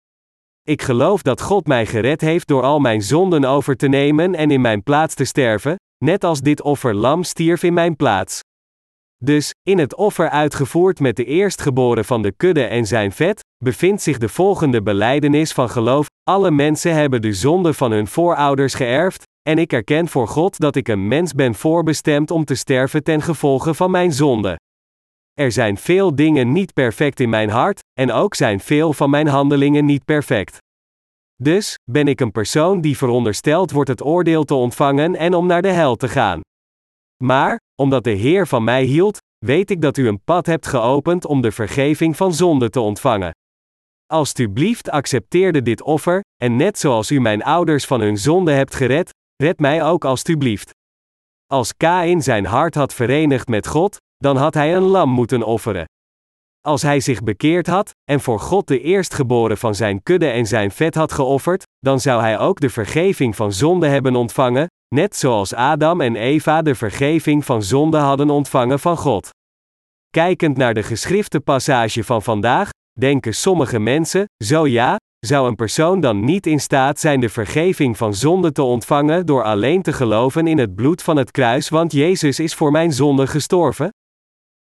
Ik 0.63 0.83
geloof 0.83 1.23
dat 1.23 1.41
God 1.41 1.67
mij 1.67 1.87
gered 1.87 2.21
heeft 2.21 2.49
door 2.49 2.63
al 2.63 2.81
mijn 2.81 3.03
zonden 3.03 3.45
over 3.45 3.77
te 3.77 3.89
nemen 3.89 4.35
en 4.35 4.51
in 4.51 4.61
mijn 4.61 4.83
plaats 4.83 5.15
te 5.15 5.25
sterven, 5.25 5.77
net 6.05 6.25
als 6.25 6.41
dit 6.41 6.63
offer 6.63 6.95
lam 6.95 7.23
stierf 7.23 7.63
in 7.63 7.75
mijn 7.75 7.97
plaats. 7.97 8.41
Dus, 9.25 9.51
in 9.63 9.79
het 9.79 9.95
offer 9.95 10.29
uitgevoerd 10.29 11.01
met 11.01 11.17
de 11.17 11.25
eerstgeboren 11.25 12.05
van 12.05 12.23
de 12.23 12.33
kudde 12.33 12.65
en 12.65 12.87
zijn 12.87 13.13
vet, 13.13 13.41
bevindt 13.65 14.03
zich 14.03 14.19
de 14.19 14.29
volgende 14.29 14.83
beleidenis 14.83 15.53
van 15.53 15.71
geloof: 15.71 16.07
alle 16.23 16.51
mensen 16.51 16.95
hebben 16.95 17.23
de 17.23 17.33
zonde 17.33 17.75
van 17.75 17.93
hun 17.93 18.07
voorouders 18.07 18.75
geërfd, 18.75 19.23
en 19.49 19.59
ik 19.59 19.73
erken 19.73 20.09
voor 20.09 20.29
God 20.29 20.59
dat 20.59 20.77
ik 20.77 20.89
een 20.89 21.09
mens 21.09 21.33
ben 21.33 21.55
voorbestemd 21.55 22.31
om 22.31 22.45
te 22.45 22.55
sterven 22.55 23.03
ten 23.03 23.23
gevolge 23.23 23.75
van 23.75 23.91
mijn 23.91 24.13
zonde. 24.13 24.57
Er 25.43 25.53
zijn 25.53 25.77
veel 25.77 26.15
dingen 26.15 26.53
niet 26.53 26.73
perfect 26.73 27.21
in 27.21 27.29
mijn 27.29 27.51
hart, 27.51 27.81
en 28.01 28.13
ook 28.13 28.35
zijn 28.35 28.61
veel 28.61 28.93
van 28.93 29.11
mijn 29.11 29.27
handelingen 29.27 29.85
niet 29.85 30.05
perfect. 30.05 30.59
Dus, 31.43 31.75
ben 31.91 32.09
ik 32.09 32.21
een 32.21 32.31
persoon 32.31 32.81
die 32.81 32.97
verondersteld 32.97 33.71
wordt 33.71 33.89
het 33.89 34.05
oordeel 34.05 34.45
te 34.45 34.55
ontvangen 34.55 35.17
en 35.17 35.35
om 35.35 35.47
naar 35.47 35.63
de 35.63 35.69
hel 35.69 35.97
te 35.97 36.09
gaan. 36.09 36.41
Maar, 37.25 37.61
omdat 37.81 38.05
de 38.05 38.11
Heer 38.11 38.47
van 38.47 38.65
mij 38.65 38.85
hield, 38.85 39.19
weet 39.45 39.71
ik 39.71 39.81
dat 39.81 39.97
u 39.97 40.09
een 40.09 40.25
pad 40.25 40.47
hebt 40.47 40.67
geopend 40.67 41.25
om 41.25 41.41
de 41.41 41.53
vergeving 41.53 42.17
van 42.17 42.35
zonde 42.35 42.71
te 42.71 42.81
ontvangen. 42.81 43.31
Alsjeblieft 44.07 44.91
accepteerde 44.91 45.63
dit 45.63 45.83
offer, 45.83 46.21
en 46.37 46.57
net 46.57 46.79
zoals 46.79 47.11
u 47.11 47.21
mijn 47.21 47.43
ouders 47.43 47.87
van 47.87 48.01
hun 48.01 48.19
zonde 48.19 48.53
hebt 48.53 48.75
gered, 48.75 49.11
red 49.43 49.59
mij 49.59 49.85
ook 49.85 50.05
alstublieft. 50.05 50.71
Als 51.47 51.77
Kain 51.77 52.23
zijn 52.23 52.45
hart 52.45 52.75
had 52.75 52.95
verenigd 52.95 53.49
met 53.49 53.67
God, 53.67 53.97
dan 54.23 54.37
had 54.37 54.55
hij 54.55 54.77
een 54.77 54.83
lam 54.83 55.11
moeten 55.11 55.43
offeren. 55.43 55.85
Als 56.61 56.83
hij 56.83 57.01
zich 57.01 57.23
bekeerd 57.23 57.67
had, 57.67 57.91
en 58.11 58.21
voor 58.21 58.41
God 58.41 58.67
de 58.67 58.81
eerstgeboren 58.81 59.59
van 59.59 59.75
zijn 59.75 60.03
kudde 60.03 60.29
en 60.29 60.47
zijn 60.47 60.71
vet 60.71 60.95
had 60.95 61.13
geofferd, 61.13 61.63
dan 61.79 62.01
zou 62.01 62.21
hij 62.21 62.39
ook 62.39 62.61
de 62.61 62.71
vergeving 62.71 63.37
van 63.37 63.53
zonde 63.53 63.87
hebben 63.87 64.17
ontvangen, 64.17 64.67
net 64.95 65.17
zoals 65.17 65.55
Adam 65.55 66.01
en 66.01 66.17
Eva 66.17 66.63
de 66.63 66.75
vergeving 66.75 67.45
van 67.45 67.63
zonde 67.63 67.99
hadden 67.99 68.31
ontvangen 68.31 68.79
van 68.79 68.97
God. 68.97 69.29
Kijkend 70.11 70.57
naar 70.57 70.75
de 70.75 70.83
geschrifte 70.83 71.41
passage 71.41 72.05
van 72.05 72.23
vandaag, 72.23 72.71
denken 72.99 73.35
sommige 73.35 73.79
mensen, 73.79 74.25
zo 74.45 74.67
ja, 74.67 74.97
zou 75.27 75.49
een 75.49 75.57
persoon 75.57 76.01
dan 76.01 76.25
niet 76.25 76.47
in 76.47 76.61
staat 76.61 77.01
zijn 77.01 77.21
de 77.21 77.29
vergeving 77.29 77.97
van 77.97 78.15
zonde 78.15 78.53
te 78.53 78.63
ontvangen 78.63 79.27
door 79.27 79.43
alleen 79.43 79.83
te 79.83 79.93
geloven 79.93 80.47
in 80.47 80.59
het 80.59 80.75
bloed 80.75 81.03
van 81.03 81.17
het 81.17 81.31
kruis, 81.31 81.69
want 81.69 81.93
Jezus 81.93 82.39
is 82.39 82.55
voor 82.55 82.71
mijn 82.71 82.93
zonde 82.93 83.27
gestorven? 83.27 83.91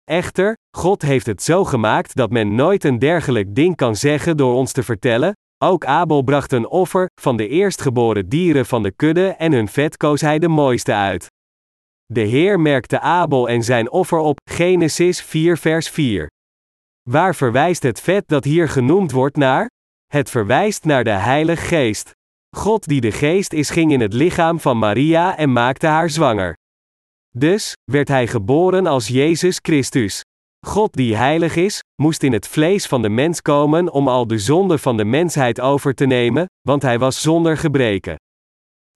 Echter, 0.10 0.54
God 0.78 1.02
heeft 1.02 1.26
het 1.26 1.44
zo 1.44 1.66
gemaakt 1.66 2.16
dat 2.16 2.30
men 2.30 2.56
nooit 2.56 2.84
een 2.84 3.00
dergelijk 3.00 3.56
ding 3.56 3.76
kan 3.76 3.96
zeggen 3.96 4.38
door 4.38 4.54
ons 4.54 4.72
te 4.72 4.84
vertellen. 4.84 5.34
Ook 5.64 5.86
Abel 5.86 6.22
bracht 6.22 6.52
een 6.52 6.68
offer 6.68 7.10
van 7.22 7.38
de 7.38 7.48
eerstgeboren 7.48 8.30
dieren 8.30 8.66
van 8.66 8.84
de 8.84 8.92
kudde 8.92 9.28
en 9.28 9.52
hun 9.52 9.68
vet 9.68 9.98
koos 9.98 10.22
hij 10.22 10.40
de 10.40 10.48
mooiste 10.48 10.94
uit. 10.94 11.28
De 12.06 12.22
Heer 12.22 12.60
merkte 12.60 13.00
Abel 13.00 13.50
en 13.50 13.64
zijn 13.64 13.92
offer 13.92 14.18
op, 14.18 14.40
Genesis 14.52 15.22
4 15.22 15.58
vers 15.58 15.90
4. 15.90 16.28
Waar 17.10 17.36
verwijst 17.36 17.84
het 17.84 18.02
vet 18.02 18.28
dat 18.28 18.44
hier 18.44 18.70
genoemd 18.70 19.12
wordt 19.12 19.38
naar? 19.38 19.68
Het 20.08 20.30
verwijst 20.30 20.86
naar 20.86 21.04
de 21.04 21.10
Heilige 21.10 21.66
Geest. 21.66 22.12
God 22.58 22.88
die 22.88 23.02
de 23.02 23.12
Geest 23.12 23.54
is 23.54 23.70
ging 23.70 23.92
in 23.92 24.02
het 24.02 24.14
lichaam 24.14 24.60
van 24.60 24.78
Maria 24.78 25.38
en 25.38 25.52
maakte 25.52 25.88
haar 25.88 26.10
zwanger. 26.10 26.58
Dus, 27.38 27.74
werd 27.92 28.08
hij 28.08 28.28
geboren 28.28 28.88
als 28.88 29.08
Jezus 29.08 29.60
Christus. 29.62 30.22
God 30.68 30.94
die 30.94 31.16
heilig 31.16 31.56
is, 31.56 31.80
moest 32.02 32.24
in 32.24 32.34
het 32.34 32.48
vlees 32.48 32.86
van 32.86 33.02
de 33.02 33.10
mens 33.10 33.42
komen 33.42 33.92
om 33.92 34.08
al 34.08 34.28
de 34.28 34.38
zonde 34.38 34.78
van 34.78 34.98
de 34.98 35.06
mensheid 35.06 35.62
over 35.62 35.94
te 35.94 36.06
nemen, 36.06 36.46
want 36.62 36.82
hij 36.82 37.00
was 37.00 37.22
zonder 37.22 37.58
gebreken. 37.58 38.16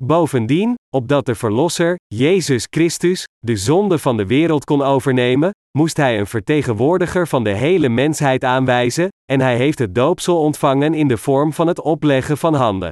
Bovendien, 0.04 0.76
opdat 0.96 1.26
de 1.26 1.36
Verlosser, 1.36 1.96
Jezus 2.08 2.68
Christus, 2.70 3.26
de 3.40 3.56
zonde 3.56 3.98
van 3.98 4.18
de 4.18 4.26
wereld 4.26 4.66
kon 4.66 4.82
overnemen, 4.82 5.52
moest 5.78 5.98
hij 5.98 6.20
een 6.20 6.28
vertegenwoordiger 6.28 7.28
van 7.28 7.44
de 7.44 7.54
hele 7.54 7.90
mensheid 7.90 8.44
aanwijzen, 8.44 9.08
en 9.32 9.42
hij 9.42 9.58
heeft 9.58 9.80
het 9.80 9.96
doopsel 9.96 10.40
ontvangen 10.40 10.94
in 10.94 11.08
de 11.08 11.18
vorm 11.18 11.54
van 11.54 11.68
het 11.68 11.82
opleggen 11.82 12.38
van 12.38 12.54
handen. 12.54 12.92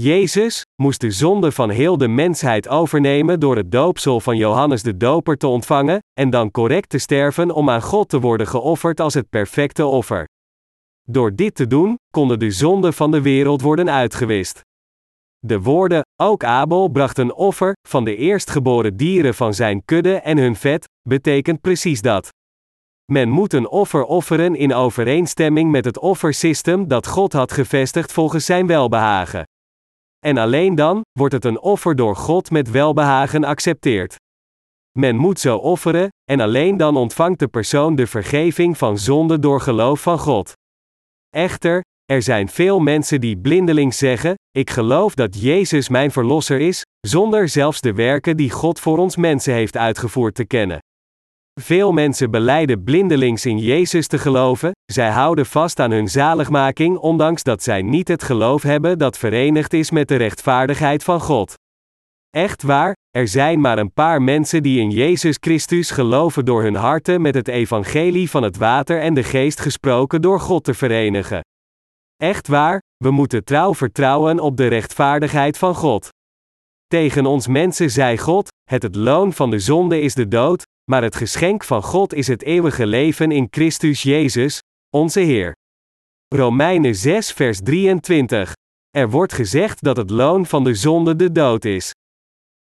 Jezus 0.00 0.64
moest 0.82 1.00
de 1.00 1.10
zonde 1.10 1.52
van 1.52 1.70
heel 1.70 1.98
de 1.98 2.08
mensheid 2.08 2.68
overnemen 2.68 3.40
door 3.40 3.56
het 3.56 3.72
doopsel 3.72 4.20
van 4.20 4.36
Johannes 4.36 4.82
de 4.82 4.96
Doper 4.96 5.36
te 5.36 5.46
ontvangen, 5.46 5.98
en 6.12 6.30
dan 6.30 6.50
correct 6.50 6.88
te 6.88 6.98
sterven 6.98 7.50
om 7.50 7.70
aan 7.70 7.82
God 7.82 8.08
te 8.08 8.20
worden 8.20 8.46
geofferd 8.46 9.00
als 9.00 9.14
het 9.14 9.28
perfecte 9.28 9.86
offer. 9.86 10.26
Door 11.02 11.34
dit 11.34 11.54
te 11.54 11.66
doen, 11.66 11.96
konden 12.10 12.38
de 12.38 12.50
zonden 12.50 12.94
van 12.94 13.10
de 13.10 13.22
wereld 13.22 13.60
worden 13.60 13.90
uitgewist. 13.90 14.60
De 15.38 15.60
woorden, 15.60 16.02
ook 16.22 16.44
Abel 16.44 16.88
bracht 16.88 17.18
een 17.18 17.34
offer, 17.34 17.72
van 17.88 18.04
de 18.04 18.16
eerstgeboren 18.16 18.96
dieren 18.96 19.34
van 19.34 19.54
zijn 19.54 19.84
kudde 19.84 20.14
en 20.14 20.38
hun 20.38 20.56
vet, 20.56 20.88
betekent 21.08 21.60
precies 21.60 22.00
dat. 22.00 22.28
Men 23.12 23.28
moet 23.28 23.52
een 23.52 23.68
offer 23.68 24.04
offeren 24.04 24.54
in 24.54 24.74
overeenstemming 24.74 25.70
met 25.70 25.84
het 25.84 25.98
offersysteem 25.98 26.88
dat 26.88 27.06
God 27.06 27.32
had 27.32 27.52
gevestigd 27.52 28.12
volgens 28.12 28.44
zijn 28.44 28.66
welbehagen. 28.66 29.44
En 30.26 30.38
alleen 30.38 30.74
dan 30.74 31.00
wordt 31.12 31.34
het 31.34 31.44
een 31.44 31.60
offer 31.60 31.96
door 31.96 32.16
God 32.16 32.50
met 32.50 32.70
welbehagen 32.70 33.44
accepteerd. 33.44 34.16
Men 34.98 35.16
moet 35.16 35.40
zo 35.40 35.56
offeren, 35.56 36.08
en 36.30 36.40
alleen 36.40 36.76
dan 36.76 36.96
ontvangt 36.96 37.38
de 37.38 37.48
persoon 37.48 37.94
de 37.94 38.06
vergeving 38.06 38.78
van 38.78 38.98
zonde 38.98 39.38
door 39.38 39.60
geloof 39.60 40.02
van 40.02 40.18
God. 40.18 40.52
Echter, 41.30 41.82
er 42.04 42.22
zijn 42.22 42.48
veel 42.48 42.78
mensen 42.78 43.20
die 43.20 43.38
blindelings 43.38 43.98
zeggen: 43.98 44.34
Ik 44.50 44.70
geloof 44.70 45.14
dat 45.14 45.40
Jezus 45.40 45.88
mijn 45.88 46.10
verlosser 46.10 46.60
is, 46.60 46.82
zonder 47.00 47.48
zelfs 47.48 47.80
de 47.80 47.92
werken 47.92 48.36
die 48.36 48.50
God 48.50 48.80
voor 48.80 48.98
ons 48.98 49.16
mensen 49.16 49.54
heeft 49.54 49.76
uitgevoerd 49.76 50.34
te 50.34 50.44
kennen. 50.44 50.78
Veel 51.60 51.92
mensen 51.92 52.30
beleiden 52.30 52.84
blindelings 52.84 53.46
in 53.46 53.58
Jezus 53.58 54.06
te 54.06 54.18
geloven, 54.18 54.72
zij 54.84 55.10
houden 55.10 55.46
vast 55.46 55.80
aan 55.80 55.90
hun 55.90 56.08
zaligmaking 56.08 56.96
ondanks 56.96 57.42
dat 57.42 57.62
zij 57.62 57.82
niet 57.82 58.08
het 58.08 58.22
geloof 58.22 58.62
hebben 58.62 58.98
dat 58.98 59.18
verenigd 59.18 59.72
is 59.72 59.90
met 59.90 60.08
de 60.08 60.16
rechtvaardigheid 60.16 61.04
van 61.04 61.20
God. 61.20 61.54
Echt 62.30 62.62
waar, 62.62 62.94
er 63.10 63.28
zijn 63.28 63.60
maar 63.60 63.78
een 63.78 63.92
paar 63.92 64.22
mensen 64.22 64.62
die 64.62 64.80
in 64.80 64.90
Jezus 64.90 65.36
Christus 65.40 65.90
geloven 65.90 66.44
door 66.44 66.62
hun 66.62 66.74
harten 66.74 67.20
met 67.20 67.34
het 67.34 67.48
evangelie 67.48 68.30
van 68.30 68.42
het 68.42 68.56
water 68.56 69.00
en 69.00 69.14
de 69.14 69.22
geest 69.22 69.60
gesproken 69.60 70.22
door 70.22 70.40
God 70.40 70.64
te 70.64 70.74
verenigen. 70.74 71.40
Echt 72.16 72.48
waar, 72.48 72.80
we 72.96 73.10
moeten 73.10 73.44
trouw 73.44 73.74
vertrouwen 73.74 74.40
op 74.40 74.56
de 74.56 74.66
rechtvaardigheid 74.66 75.58
van 75.58 75.74
God. 75.74 76.08
Tegen 76.86 77.26
ons 77.26 77.46
mensen 77.46 77.90
zei 77.90 78.18
God: 78.18 78.48
Het 78.70 78.82
het 78.82 78.94
loon 78.94 79.32
van 79.32 79.50
de 79.50 79.58
zonde 79.58 80.00
is 80.00 80.14
de 80.14 80.28
dood, 80.28 80.62
maar 80.88 81.02
het 81.02 81.16
geschenk 81.16 81.64
van 81.64 81.82
God 81.82 82.14
is 82.14 82.26
het 82.26 82.42
eeuwige 82.42 82.86
leven 82.86 83.30
in 83.30 83.46
Christus 83.50 84.02
Jezus, 84.02 84.62
onze 84.90 85.20
Heer. 85.20 85.56
Romeinen 86.34 86.94
6, 86.94 87.32
vers 87.32 87.60
23. 87.60 88.52
Er 88.90 89.10
wordt 89.10 89.32
gezegd 89.32 89.82
dat 89.82 89.96
het 89.96 90.10
loon 90.10 90.46
van 90.46 90.64
de 90.64 90.74
zonde 90.74 91.16
de 91.16 91.32
dood 91.32 91.64
is. 91.64 91.92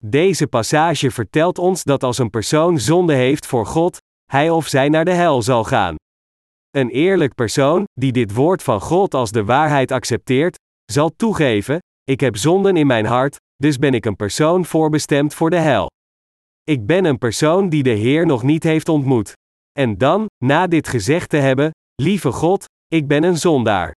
Deze 0.04 0.46
passage 0.46 1.10
vertelt 1.10 1.58
ons 1.58 1.82
dat 1.82 2.02
als 2.02 2.18
een 2.18 2.30
persoon 2.30 2.78
zonde 2.78 3.14
heeft 3.14 3.46
voor 3.46 3.66
God, 3.66 3.98
hij 4.24 4.50
of 4.50 4.66
zij 4.66 4.88
naar 4.88 5.04
de 5.04 5.14
hel 5.14 5.42
zal 5.42 5.64
gaan. 5.64 5.94
Een 6.70 6.90
eerlijk 6.90 7.34
persoon, 7.34 7.84
die 7.92 8.12
dit 8.12 8.34
woord 8.34 8.62
van 8.62 8.80
God 8.80 9.14
als 9.14 9.30
de 9.30 9.44
waarheid 9.44 9.90
accepteert, 9.92 10.58
zal 10.92 11.10
toegeven: 11.16 11.78
Ik 12.04 12.20
heb 12.20 12.36
zonden 12.36 12.76
in 12.76 12.86
mijn 12.86 13.06
hart, 13.06 13.36
dus 13.56 13.78
ben 13.78 13.94
ik 13.94 14.04
een 14.04 14.16
persoon 14.16 14.64
voorbestemd 14.64 15.34
voor 15.34 15.50
de 15.50 15.56
hel. 15.56 15.88
Ik 16.70 16.86
ben 16.86 17.04
een 17.04 17.18
persoon 17.18 17.68
die 17.68 17.82
de 17.82 17.90
Heer 17.90 18.26
nog 18.26 18.42
niet 18.42 18.62
heeft 18.62 18.88
ontmoet. 18.88 19.32
En 19.72 19.98
dan, 19.98 20.26
na 20.44 20.66
dit 20.66 20.88
gezegd 20.88 21.28
te 21.28 21.36
hebben, 21.36 21.70
lieve 21.94 22.32
God, 22.32 22.64
ik 22.86 23.06
ben 23.06 23.22
een 23.22 23.36
zondaar. 23.36 23.94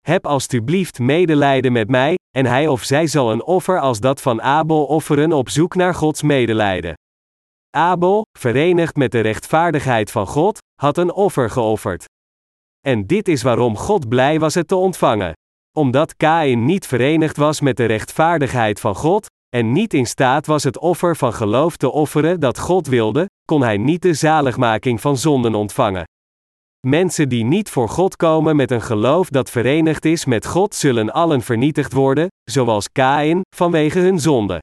Heb 0.00 0.26
alstublieft 0.26 0.98
medelijden 0.98 1.72
met 1.72 1.88
mij, 1.88 2.14
en 2.36 2.46
hij 2.46 2.66
of 2.66 2.82
zij 2.82 3.06
zal 3.06 3.32
een 3.32 3.42
offer 3.42 3.80
als 3.80 4.00
dat 4.00 4.20
van 4.20 4.42
Abel 4.42 4.84
offeren 4.84 5.32
op 5.32 5.48
zoek 5.48 5.74
naar 5.74 5.94
Gods 5.94 6.22
medelijden. 6.22 6.94
Abel, 7.70 8.22
verenigd 8.38 8.96
met 8.96 9.12
de 9.12 9.20
rechtvaardigheid 9.20 10.10
van 10.10 10.26
God, 10.26 10.58
had 10.74 10.96
een 10.96 11.12
offer 11.12 11.50
geofferd. 11.50 12.04
En 12.80 13.06
dit 13.06 13.28
is 13.28 13.42
waarom 13.42 13.76
God 13.76 14.08
blij 14.08 14.38
was 14.38 14.54
het 14.54 14.68
te 14.68 14.76
ontvangen. 14.76 15.32
Omdat 15.78 16.16
Kain 16.16 16.64
niet 16.64 16.86
verenigd 16.86 17.36
was 17.36 17.60
met 17.60 17.76
de 17.76 17.84
rechtvaardigheid 17.84 18.80
van 18.80 18.94
God, 18.94 19.26
en 19.56 19.72
niet 19.72 19.94
in 19.94 20.06
staat 20.06 20.46
was 20.46 20.64
het 20.64 20.78
offer 20.78 21.16
van 21.16 21.32
geloof 21.32 21.76
te 21.76 21.92
offeren 21.92 22.40
dat 22.40 22.58
God 22.58 22.86
wilde, 22.86 23.26
kon 23.44 23.62
hij 23.62 23.76
niet 23.76 24.02
de 24.02 24.14
zaligmaking 24.14 25.00
van 25.00 25.16
zonden 25.16 25.54
ontvangen. 25.54 26.04
Mensen 26.86 27.28
die 27.28 27.44
niet 27.44 27.70
voor 27.70 27.88
God 27.88 28.16
komen 28.16 28.56
met 28.56 28.70
een 28.70 28.82
geloof 28.82 29.28
dat 29.28 29.50
verenigd 29.50 30.04
is 30.04 30.24
met 30.24 30.46
God 30.46 30.74
zullen 30.74 31.12
allen 31.12 31.42
vernietigd 31.42 31.92
worden, 31.92 32.26
zoals 32.50 32.92
Kain, 32.92 33.40
vanwege 33.56 33.98
hun 33.98 34.20
zonde. 34.20 34.58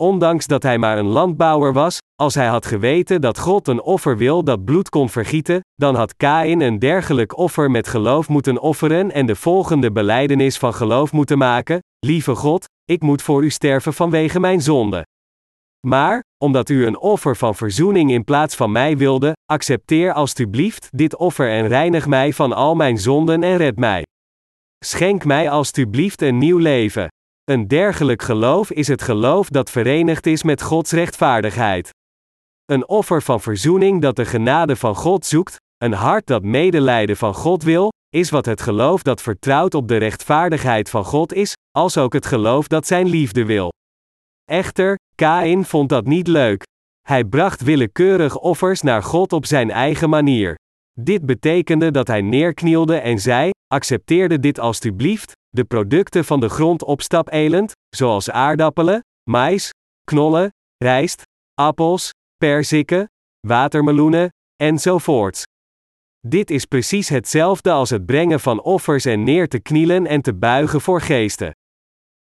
Ondanks 0.00 0.46
dat 0.46 0.62
hij 0.62 0.78
maar 0.78 0.98
een 0.98 1.06
landbouwer 1.06 1.72
was, 1.72 1.98
als 2.14 2.34
hij 2.34 2.46
had 2.46 2.66
geweten 2.66 3.20
dat 3.20 3.38
God 3.38 3.68
een 3.68 3.82
offer 3.82 4.16
wil 4.16 4.44
dat 4.44 4.64
bloed 4.64 4.88
kon 4.88 5.08
vergieten, 5.08 5.60
dan 5.74 5.94
had 5.94 6.16
Kain 6.16 6.60
een 6.60 6.78
dergelijk 6.78 7.36
offer 7.36 7.70
met 7.70 7.88
geloof 7.88 8.28
moeten 8.28 8.60
offeren 8.60 9.12
en 9.12 9.26
de 9.26 9.36
volgende 9.36 9.92
beleidenis 9.92 10.58
van 10.58 10.74
geloof 10.74 11.12
moeten 11.12 11.38
maken: 11.38 11.78
Lieve 12.06 12.34
God, 12.34 12.64
ik 12.84 13.02
moet 13.02 13.22
voor 13.22 13.44
u 13.44 13.50
sterven 13.50 13.94
vanwege 13.94 14.40
mijn 14.40 14.60
zonde. 14.60 15.06
Maar, 15.86 16.22
omdat 16.44 16.68
u 16.68 16.86
een 16.86 16.98
offer 16.98 17.36
van 17.36 17.54
verzoening 17.54 18.10
in 18.10 18.24
plaats 18.24 18.54
van 18.56 18.72
mij 18.72 18.96
wilde, 18.96 19.32
accepteer 19.44 20.12
alstublieft 20.12 20.88
dit 20.90 21.16
offer 21.16 21.50
en 21.50 21.68
reinig 21.68 22.06
mij 22.06 22.32
van 22.32 22.52
al 22.52 22.74
mijn 22.74 22.98
zonden 22.98 23.42
en 23.42 23.56
red 23.56 23.78
mij. 23.78 24.04
Schenk 24.84 25.24
mij 25.24 25.50
alstublieft 25.50 26.22
een 26.22 26.38
nieuw 26.38 26.58
leven. 26.58 27.08
Een 27.44 27.68
dergelijk 27.68 28.22
geloof 28.22 28.70
is 28.70 28.88
het 28.88 29.02
geloof 29.02 29.48
dat 29.48 29.70
verenigd 29.70 30.26
is 30.26 30.42
met 30.42 30.62
Gods 30.62 30.92
rechtvaardigheid. 30.92 31.90
Een 32.64 32.88
offer 32.88 33.22
van 33.22 33.40
verzoening 33.40 34.02
dat 34.02 34.16
de 34.16 34.24
genade 34.24 34.76
van 34.76 34.94
God 34.94 35.26
zoekt, 35.26 35.56
een 35.76 35.92
hart 35.92 36.26
dat 36.26 36.42
medelijden 36.42 37.16
van 37.16 37.34
God 37.34 37.62
wil, 37.62 37.90
is 38.14 38.30
wat 38.30 38.46
het 38.46 38.60
geloof 38.60 39.02
dat 39.02 39.22
vertrouwt 39.22 39.74
op 39.74 39.88
de 39.88 39.96
rechtvaardigheid 39.96 40.90
van 40.90 41.04
God 41.04 41.32
is, 41.32 41.54
als 41.70 41.96
ook 41.96 42.12
het 42.12 42.26
geloof 42.26 42.66
dat 42.66 42.86
zijn 42.86 43.06
liefde 43.06 43.44
wil. 43.44 43.70
Echter, 44.44 44.96
Kain 45.14 45.64
vond 45.64 45.88
dat 45.88 46.06
niet 46.06 46.26
leuk. 46.26 46.62
Hij 47.08 47.24
bracht 47.24 47.62
willekeurig 47.62 48.38
offers 48.38 48.82
naar 48.82 49.02
God 49.02 49.32
op 49.32 49.46
zijn 49.46 49.70
eigen 49.70 50.08
manier. 50.08 50.54
Dit 51.00 51.26
betekende 51.26 51.90
dat 51.90 52.06
hij 52.06 52.20
neerknielde 52.20 52.96
en 52.96 53.18
zei: 53.18 53.50
Accepteerde 53.66 54.38
dit 54.38 54.58
alstublieft, 54.58 55.32
de 55.48 55.64
producten 55.64 56.24
van 56.24 56.40
de 56.40 56.48
grond 56.48 56.84
opstapelend, 56.84 57.72
zoals 57.96 58.30
aardappelen, 58.30 59.00
mais, 59.30 59.70
knollen, 60.04 60.50
rijst, 60.76 61.22
appels, 61.54 62.10
perziken, 62.36 63.06
watermeloenen, 63.46 64.28
enzovoorts. 64.56 65.42
Dit 66.28 66.50
is 66.50 66.64
precies 66.64 67.08
hetzelfde 67.08 67.70
als 67.70 67.90
het 67.90 68.06
brengen 68.06 68.40
van 68.40 68.62
offers 68.62 69.04
en 69.04 69.24
neer 69.24 69.48
te 69.48 69.58
knielen 69.58 70.06
en 70.06 70.22
te 70.22 70.34
buigen 70.34 70.80
voor 70.80 71.00
geesten. 71.00 71.56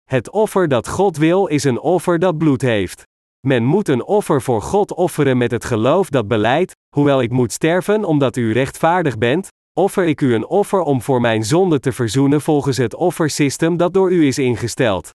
Het 0.05 0.31
offer 0.31 0.69
dat 0.69 0.89
God 0.89 1.17
wil 1.17 1.47
is 1.47 1.65
een 1.65 1.81
offer 1.81 2.19
dat 2.19 2.39
bloed 2.39 2.63
heeft. 2.63 3.03
Men 3.47 3.65
moet 3.65 3.89
een 3.89 4.05
offer 4.05 4.43
voor 4.43 4.63
God 4.63 4.95
offeren 4.95 5.37
met 5.37 5.51
het 5.51 5.65
geloof 5.65 6.11
dat 6.11 6.29
beleidt, 6.29 6.73
hoewel 6.95 7.23
ik 7.23 7.31
moet 7.31 7.53
sterven 7.53 8.05
omdat 8.05 8.37
u 8.37 8.53
rechtvaardig 8.53 9.19
bent, 9.19 9.49
offer 9.73 10.05
ik 10.05 10.21
u 10.21 10.35
een 10.35 10.47
offer 10.47 10.81
om 10.81 11.03
voor 11.03 11.21
mijn 11.21 11.45
zonde 11.45 11.81
te 11.81 11.93
verzoenen 11.93 12.41
volgens 12.41 12.77
het 12.77 12.95
offersysteem 12.95 13.77
dat 13.77 13.95
door 13.95 14.13
u 14.13 14.27
is 14.27 14.39
ingesteld. 14.39 15.11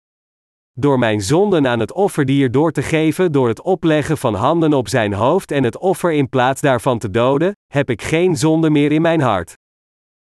Door 0.79 0.99
mijn 0.99 1.21
zonden 1.21 1.67
aan 1.67 1.79
het 1.79 1.93
offerdier 1.93 2.51
door 2.51 2.71
te 2.71 2.81
geven 2.81 3.31
door 3.31 3.47
het 3.47 3.61
opleggen 3.61 4.17
van 4.17 4.33
handen 4.33 4.73
op 4.73 4.87
zijn 4.87 5.13
hoofd 5.13 5.51
en 5.51 5.63
het 5.63 5.77
offer 5.77 6.11
in 6.11 6.29
plaats 6.29 6.61
daarvan 6.61 6.99
te 6.99 7.09
doden, 7.09 7.51
heb 7.73 7.89
ik 7.89 8.01
geen 8.01 8.37
zonde 8.37 8.69
meer 8.69 8.91
in 8.91 9.01
mijn 9.01 9.21
hart. 9.21 9.53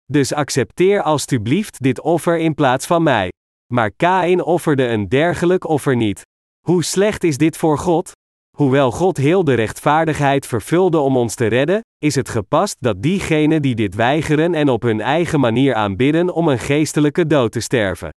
Dus 0.06 0.34
accepteer 0.34 1.02
alstublieft 1.02 1.84
dit 1.84 2.02
offer 2.02 2.38
in 2.38 2.54
plaats 2.54 2.86
van 2.86 3.04
mij. 3.04 3.32
Maar 3.74 3.92
Kain 3.92 4.44
offerde 4.44 4.88
een 4.88 5.10
dergelijk 5.10 5.68
offer 5.68 5.96
niet. 5.96 6.22
Hoe 6.68 6.84
slecht 6.84 7.24
is 7.24 7.38
dit 7.38 7.58
voor 7.58 7.78
God? 7.78 8.12
Hoewel 8.58 8.92
God 8.92 9.18
heel 9.18 9.44
de 9.44 9.54
rechtvaardigheid 9.54 10.48
vervulde 10.48 11.00
om 11.00 11.18
ons 11.18 11.36
te 11.36 11.46
redden, 11.46 11.82
is 11.98 12.16
het 12.16 12.30
gepast 12.30 12.76
dat 12.80 13.02
diegenen 13.02 13.62
die 13.62 13.76
dit 13.76 13.96
weigeren 13.96 14.54
en 14.54 14.70
op 14.70 14.82
hun 14.82 15.02
eigen 15.02 15.40
manier 15.40 15.74
aanbidden 15.74 16.34
om 16.34 16.48
een 16.48 16.60
geestelijke 16.60 17.28
dood 17.28 17.52
te 17.52 17.60
sterven. 17.60 18.10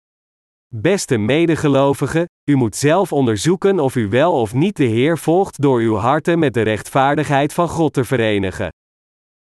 Beste 0.75 1.17
medegelovigen, 1.17 2.25
u 2.49 2.55
moet 2.55 2.75
zelf 2.75 3.13
onderzoeken 3.13 3.79
of 3.79 3.95
u 3.95 4.09
wel 4.09 4.39
of 4.41 4.53
niet 4.53 4.75
de 4.75 4.83
Heer 4.83 5.17
volgt 5.17 5.61
door 5.61 5.79
uw 5.79 5.95
harten 5.95 6.39
met 6.39 6.53
de 6.53 6.61
rechtvaardigheid 6.61 7.53
van 7.53 7.69
God 7.69 7.93
te 7.93 8.03
verenigen. 8.03 8.69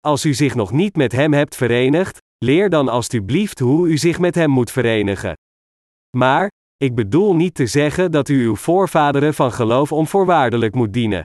Als 0.00 0.24
u 0.24 0.34
zich 0.34 0.54
nog 0.54 0.72
niet 0.72 0.96
met 0.96 1.12
Hem 1.12 1.32
hebt 1.32 1.56
verenigd, 1.56 2.18
leer 2.44 2.70
dan 2.70 2.88
alstublieft 2.88 3.58
hoe 3.58 3.88
u 3.88 3.96
zich 3.96 4.18
met 4.18 4.34
Hem 4.34 4.50
moet 4.50 4.70
verenigen. 4.70 5.32
Maar, 6.16 6.50
ik 6.76 6.94
bedoel 6.94 7.34
niet 7.34 7.54
te 7.54 7.66
zeggen 7.66 8.10
dat 8.10 8.28
u 8.28 8.44
uw 8.44 8.56
voorvaderen 8.56 9.34
van 9.34 9.52
geloof 9.52 9.92
onvoorwaardelijk 9.92 10.74
moet 10.74 10.92
dienen. 10.92 11.22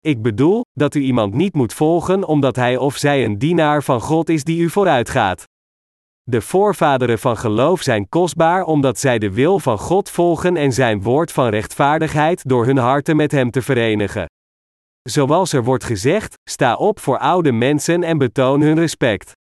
Ik 0.00 0.22
bedoel 0.22 0.62
dat 0.72 0.94
u 0.94 1.00
iemand 1.00 1.34
niet 1.34 1.54
moet 1.54 1.74
volgen 1.74 2.24
omdat 2.24 2.56
hij 2.56 2.76
of 2.76 2.96
zij 2.96 3.24
een 3.24 3.38
dienaar 3.38 3.82
van 3.82 4.00
God 4.00 4.28
is 4.28 4.44
die 4.44 4.60
u 4.60 4.70
vooruitgaat. 4.70 5.44
De 6.30 6.40
voorvaderen 6.40 7.18
van 7.18 7.36
geloof 7.36 7.82
zijn 7.82 8.08
kostbaar 8.08 8.64
omdat 8.64 8.98
zij 8.98 9.18
de 9.18 9.32
wil 9.32 9.58
van 9.58 9.78
God 9.78 10.10
volgen 10.10 10.56
en 10.56 10.72
zijn 10.72 11.02
woord 11.02 11.32
van 11.32 11.48
rechtvaardigheid 11.48 12.48
door 12.48 12.66
hun 12.66 12.76
harten 12.76 13.16
met 13.16 13.30
Hem 13.32 13.50
te 13.50 13.62
verenigen. 13.62 14.26
Zoals 15.02 15.52
er 15.52 15.64
wordt 15.64 15.84
gezegd, 15.84 16.34
sta 16.50 16.76
op 16.76 17.00
voor 17.00 17.18
oude 17.18 17.52
mensen 17.52 18.02
en 18.02 18.18
betoon 18.18 18.60
hun 18.60 18.78
respect. 18.78 19.32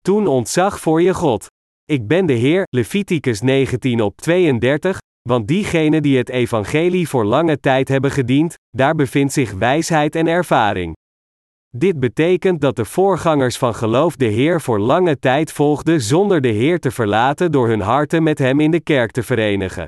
Toen 0.00 0.26
ontzag 0.26 0.80
voor 0.80 1.02
je 1.02 1.14
God. 1.14 1.46
Ik 1.84 2.06
ben 2.06 2.26
de 2.26 2.32
Heer, 2.32 2.62
Leviticus 2.70 3.40
19 3.40 4.00
op 4.00 4.16
32, 4.16 4.98
want 5.28 5.48
diegenen 5.48 6.02
die 6.02 6.18
het 6.18 6.28
evangelie 6.28 7.08
voor 7.08 7.24
lange 7.24 7.60
tijd 7.60 7.88
hebben 7.88 8.10
gediend, 8.10 8.54
daar 8.76 8.94
bevindt 8.94 9.32
zich 9.32 9.52
wijsheid 9.52 10.14
en 10.14 10.26
ervaring. 10.26 10.94
Dit 11.76 12.00
betekent 12.00 12.60
dat 12.60 12.76
de 12.76 12.84
voorgangers 12.84 13.58
van 13.58 13.74
geloof 13.74 14.16
de 14.16 14.24
Heer 14.24 14.60
voor 14.60 14.78
lange 14.78 15.18
tijd 15.18 15.52
volgden 15.52 16.00
zonder 16.00 16.40
de 16.40 16.48
Heer 16.48 16.80
te 16.80 16.90
verlaten 16.90 17.52
door 17.52 17.68
hun 17.68 17.80
harten 17.80 18.22
met 18.22 18.38
Hem 18.38 18.60
in 18.60 18.70
de 18.70 18.80
kerk 18.80 19.10
te 19.10 19.22
verenigen. 19.22 19.86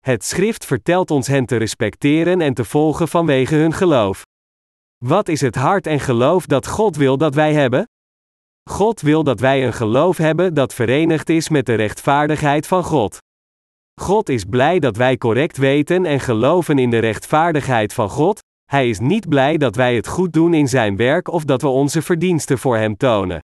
Het 0.00 0.24
schrift 0.24 0.64
vertelt 0.64 1.10
ons 1.10 1.26
hen 1.26 1.46
te 1.46 1.56
respecteren 1.56 2.40
en 2.40 2.54
te 2.54 2.64
volgen 2.64 3.08
vanwege 3.08 3.54
hun 3.54 3.72
geloof. 3.72 4.22
Wat 5.04 5.28
is 5.28 5.40
het 5.40 5.54
hart 5.54 5.86
en 5.86 6.00
geloof 6.00 6.46
dat 6.46 6.66
God 6.66 6.96
wil 6.96 7.16
dat 7.16 7.34
wij 7.34 7.52
hebben? 7.54 7.84
God 8.70 9.00
wil 9.00 9.24
dat 9.24 9.40
wij 9.40 9.66
een 9.66 9.72
geloof 9.72 10.16
hebben 10.16 10.54
dat 10.54 10.74
verenigd 10.74 11.28
is 11.28 11.48
met 11.48 11.66
de 11.66 11.74
rechtvaardigheid 11.74 12.66
van 12.66 12.84
God. 12.84 13.18
God 14.00 14.28
is 14.28 14.44
blij 14.44 14.78
dat 14.78 14.96
wij 14.96 15.16
correct 15.16 15.56
weten 15.56 16.04
en 16.06 16.20
geloven 16.20 16.78
in 16.78 16.90
de 16.90 16.98
rechtvaardigheid 16.98 17.94
van 17.94 18.08
God, 18.08 18.40
hij 18.70 18.88
is 18.88 18.98
niet 18.98 19.28
blij 19.28 19.56
dat 19.56 19.76
wij 19.76 19.94
het 19.94 20.06
goed 20.06 20.32
doen 20.32 20.54
in 20.54 20.68
zijn 20.68 20.96
werk 20.96 21.28
of 21.28 21.44
dat 21.44 21.62
we 21.62 21.68
onze 21.68 22.02
verdiensten 22.02 22.58
voor 22.58 22.76
hem 22.76 22.96
tonen. 22.96 23.40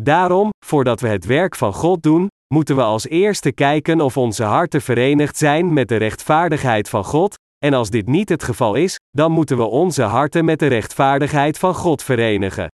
Daarom, 0.00 0.50
voordat 0.66 1.00
we 1.00 1.08
het 1.08 1.24
werk 1.24 1.56
van 1.56 1.72
God 1.72 2.02
doen, 2.02 2.28
moeten 2.54 2.76
we 2.76 2.82
als 2.82 3.08
eerste 3.08 3.52
kijken 3.52 4.00
of 4.00 4.16
onze 4.16 4.44
harten 4.44 4.82
verenigd 4.82 5.36
zijn 5.36 5.72
met 5.72 5.88
de 5.88 5.96
rechtvaardigheid 5.96 6.88
van 6.88 7.04
God, 7.04 7.34
en 7.58 7.74
als 7.74 7.90
dit 7.90 8.06
niet 8.06 8.28
het 8.28 8.42
geval 8.42 8.74
is, 8.74 8.96
dan 9.10 9.32
moeten 9.32 9.56
we 9.56 9.64
onze 9.64 10.02
harten 10.02 10.44
met 10.44 10.58
de 10.58 10.66
rechtvaardigheid 10.66 11.58
van 11.58 11.74
God 11.74 12.02
verenigen. 12.02 12.68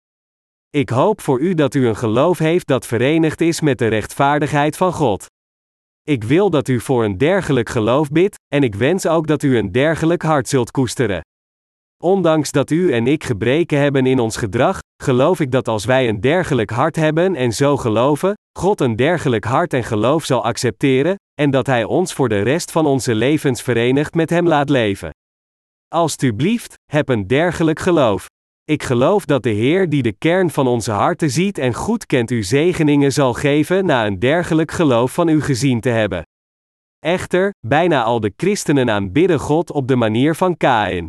Ik 0.70 0.90
hoop 0.90 1.22
voor 1.22 1.40
u 1.40 1.54
dat 1.54 1.74
u 1.74 1.88
een 1.88 1.96
geloof 1.98 2.38
heeft 2.38 2.68
dat 2.68 2.86
verenigd 2.86 3.42
is 3.42 3.62
met 3.62 3.78
de 3.78 3.88
rechtvaardigheid 3.88 4.78
van 4.78 4.94
God. 4.94 5.26
Ik 6.04 6.24
wil 6.24 6.50
dat 6.50 6.68
u 6.68 6.80
voor 6.80 7.04
een 7.04 7.18
dergelijk 7.18 7.70
geloof 7.70 8.10
bidt, 8.10 8.36
en 8.48 8.64
ik 8.64 8.76
wens 8.76 9.08
ook 9.08 9.28
dat 9.28 9.44
u 9.44 9.58
een 9.58 9.72
dergelijk 9.72 10.22
hart 10.22 10.48
zult 10.48 10.72
koesteren. 10.72 11.22
Ondanks 12.04 12.52
dat 12.52 12.70
u 12.70 12.92
en 12.92 13.08
ik 13.08 13.24
gebreken 13.24 13.80
hebben 13.80 14.06
in 14.06 14.20
ons 14.20 14.38
gedrag, 14.38 14.80
geloof 15.04 15.40
ik 15.40 15.52
dat 15.52 15.68
als 15.68 15.86
wij 15.86 16.10
een 16.10 16.22
dergelijk 16.22 16.70
hart 16.70 16.96
hebben 16.96 17.36
en 17.36 17.52
zo 17.52 17.78
geloven, 17.78 18.34
God 18.60 18.82
een 18.82 18.96
dergelijk 18.96 19.44
hart 19.44 19.74
en 19.74 19.84
geloof 19.84 20.26
zal 20.26 20.44
accepteren, 20.44 21.16
en 21.42 21.52
dat 21.52 21.68
Hij 21.68 21.84
ons 21.84 22.14
voor 22.14 22.30
de 22.30 22.42
rest 22.42 22.72
van 22.72 22.86
onze 22.86 23.16
levens 23.16 23.62
verenigd 23.62 24.14
met 24.14 24.30
Hem 24.30 24.48
laat 24.48 24.70
leven. 24.70 25.10
Alsjeblieft, 25.88 26.74
heb 26.92 27.10
een 27.10 27.28
dergelijk 27.28 27.80
geloof. 27.80 28.26
Ik 28.64 28.84
geloof 28.84 29.26
dat 29.26 29.44
de 29.44 29.50
Heer 29.50 29.90
die 29.90 30.02
de 30.02 30.14
kern 30.18 30.50
van 30.50 30.68
onze 30.68 30.92
harten 30.92 31.30
ziet 31.30 31.58
en 31.58 31.74
goed 31.74 32.06
kent 32.06 32.32
u 32.32 32.44
zegeningen 32.44 33.12
zal 33.12 33.34
geven 33.34 33.86
na 33.86 34.06
een 34.06 34.20
dergelijk 34.20 34.72
geloof 34.72 35.14
van 35.14 35.28
u 35.28 35.42
gezien 35.42 35.80
te 35.80 35.90
hebben. 35.90 36.24
Echter, 37.00 37.52
bijna 37.68 38.04
al 38.04 38.20
de 38.20 38.34
christenen 38.38 38.90
aanbidden 38.90 39.40
God 39.40 39.72
op 39.72 39.88
de 39.88 39.96
manier 39.96 40.36
van 40.36 40.58
Kain. 40.58 41.08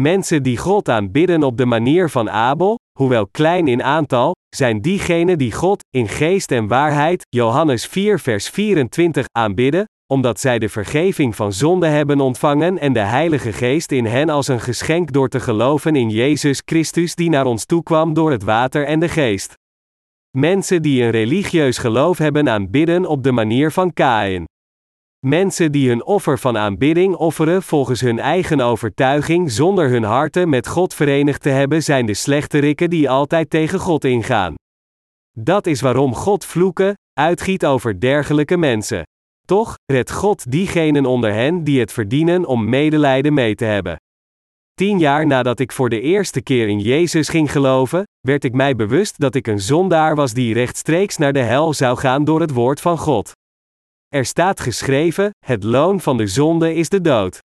Mensen 0.00 0.42
die 0.42 0.56
God 0.56 0.88
aanbidden 0.88 1.42
op 1.42 1.56
de 1.56 1.66
manier 1.66 2.10
van 2.10 2.30
Abel, 2.30 2.78
hoewel 2.98 3.26
klein 3.26 3.68
in 3.68 3.82
aantal, 3.82 4.32
zijn 4.56 4.80
diegenen 4.80 5.38
die 5.38 5.52
God, 5.52 5.84
in 5.90 6.08
geest 6.08 6.50
en 6.50 6.66
waarheid, 6.66 7.26
Johannes 7.28 7.86
4 7.86 8.20
vers 8.20 8.48
24, 8.48 9.26
aanbidden, 9.38 9.84
omdat 10.12 10.40
zij 10.40 10.58
de 10.58 10.68
vergeving 10.68 11.36
van 11.36 11.52
zonde 11.52 11.86
hebben 11.86 12.20
ontvangen 12.20 12.78
en 12.78 12.92
de 12.92 13.00
Heilige 13.00 13.52
Geest 13.52 13.92
in 13.92 14.04
hen 14.04 14.28
als 14.28 14.48
een 14.48 14.60
geschenk 14.60 15.12
door 15.12 15.28
te 15.28 15.40
geloven 15.40 15.96
in 15.96 16.10
Jezus 16.10 16.62
Christus 16.64 17.14
die 17.14 17.30
naar 17.30 17.46
ons 17.46 17.64
toekwam 17.64 18.14
door 18.14 18.30
het 18.30 18.42
water 18.42 18.86
en 18.86 19.00
de 19.00 19.08
geest. 19.08 19.54
Mensen 20.36 20.82
die 20.82 21.02
een 21.02 21.10
religieus 21.10 21.78
geloof 21.78 22.18
hebben 22.18 22.48
aanbidden 22.48 23.06
op 23.06 23.22
de 23.22 23.32
manier 23.32 23.72
van 23.72 23.92
Kain. 23.92 24.44
Mensen 25.26 25.72
die 25.72 25.88
hun 25.88 26.04
offer 26.04 26.38
van 26.38 26.56
aanbidding 26.56 27.14
offeren 27.14 27.62
volgens 27.62 28.00
hun 28.00 28.18
eigen 28.18 28.60
overtuiging 28.60 29.50
zonder 29.50 29.88
hun 29.88 30.02
harten 30.02 30.48
met 30.48 30.66
God 30.66 30.94
verenigd 30.94 31.42
te 31.42 31.48
hebben, 31.48 31.82
zijn 31.82 32.06
de 32.06 32.14
slechterikken 32.14 32.90
die 32.90 33.10
altijd 33.10 33.50
tegen 33.50 33.78
God 33.78 34.04
ingaan. 34.04 34.54
Dat 35.38 35.66
is 35.66 35.80
waarom 35.80 36.14
God 36.14 36.44
vloeken 36.44 36.94
uitgiet 37.12 37.66
over 37.66 38.00
dergelijke 38.00 38.56
mensen. 38.56 39.02
Toch 39.46 39.74
redt 39.92 40.10
God 40.10 40.50
diegenen 40.50 41.06
onder 41.06 41.32
hen 41.32 41.64
die 41.64 41.80
het 41.80 41.92
verdienen 41.92 42.46
om 42.46 42.68
medelijden 42.68 43.34
mee 43.34 43.54
te 43.54 43.64
hebben. 43.64 43.96
Tien 44.74 44.98
jaar 44.98 45.26
nadat 45.26 45.60
ik 45.60 45.72
voor 45.72 45.88
de 45.88 46.00
eerste 46.00 46.42
keer 46.42 46.68
in 46.68 46.80
Jezus 46.80 47.28
ging 47.28 47.52
geloven, 47.52 48.02
werd 48.20 48.44
ik 48.44 48.52
mij 48.52 48.76
bewust 48.76 49.18
dat 49.18 49.34
ik 49.34 49.46
een 49.46 49.60
zondaar 49.60 50.14
was 50.14 50.32
die 50.32 50.54
rechtstreeks 50.54 51.16
naar 51.16 51.32
de 51.32 51.42
hel 51.42 51.72
zou 51.72 51.96
gaan 51.96 52.24
door 52.24 52.40
het 52.40 52.52
woord 52.52 52.80
van 52.80 52.98
God. 52.98 53.32
Er 54.14 54.24
staat 54.24 54.60
geschreven: 54.60 55.30
het 55.46 55.62
loon 55.62 56.00
van 56.00 56.16
de 56.16 56.26
zonde 56.26 56.74
is 56.74 56.88
de 56.88 57.00
dood. 57.00 57.38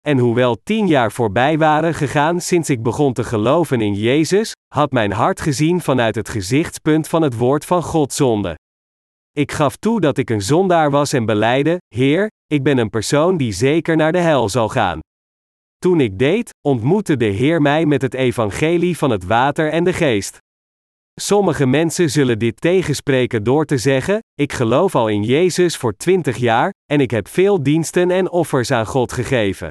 En 0.00 0.18
hoewel 0.18 0.56
tien 0.62 0.86
jaar 0.86 1.12
voorbij 1.12 1.58
waren 1.58 1.94
gegaan 1.94 2.40
sinds 2.40 2.70
ik 2.70 2.82
begon 2.82 3.12
te 3.12 3.24
geloven 3.24 3.80
in 3.80 3.94
Jezus, 3.94 4.52
had 4.74 4.92
mijn 4.92 5.12
hart 5.12 5.40
gezien 5.40 5.80
vanuit 5.80 6.14
het 6.14 6.28
gezichtspunt 6.28 7.08
van 7.08 7.22
het 7.22 7.36
woord 7.36 7.64
van 7.64 7.82
God 7.82 8.12
zonde. 8.12 8.54
Ik 9.32 9.52
gaf 9.52 9.76
toe 9.76 10.00
dat 10.00 10.18
ik 10.18 10.30
een 10.30 10.42
zondaar 10.42 10.90
was 10.90 11.12
en 11.12 11.24
beleidde: 11.24 11.78
Heer, 11.94 12.30
ik 12.46 12.62
ben 12.62 12.78
een 12.78 12.90
persoon 12.90 13.36
die 13.36 13.52
zeker 13.52 13.96
naar 13.96 14.12
de 14.12 14.18
hel 14.18 14.48
zal 14.48 14.68
gaan. 14.68 14.98
Toen 15.78 16.00
ik 16.00 16.18
deed, 16.18 16.50
ontmoette 16.68 17.16
de 17.16 17.24
Heer 17.24 17.62
mij 17.62 17.86
met 17.86 18.02
het 18.02 18.14
evangelie 18.14 18.98
van 18.98 19.10
het 19.10 19.24
water 19.24 19.70
en 19.70 19.84
de 19.84 19.92
geest. 19.92 20.38
Sommige 21.20 21.66
mensen 21.66 22.10
zullen 22.10 22.38
dit 22.38 22.60
tegenspreken 22.60 23.44
door 23.44 23.64
te 23.64 23.78
zeggen: 23.78 24.18
Ik 24.34 24.52
geloof 24.52 24.94
al 24.94 25.08
in 25.08 25.22
Jezus 25.22 25.76
voor 25.76 25.96
twintig 25.96 26.36
jaar, 26.36 26.72
en 26.92 27.00
ik 27.00 27.10
heb 27.10 27.28
veel 27.28 27.62
diensten 27.62 28.10
en 28.10 28.30
offers 28.30 28.70
aan 28.70 28.86
God 28.86 29.12
gegeven. 29.12 29.68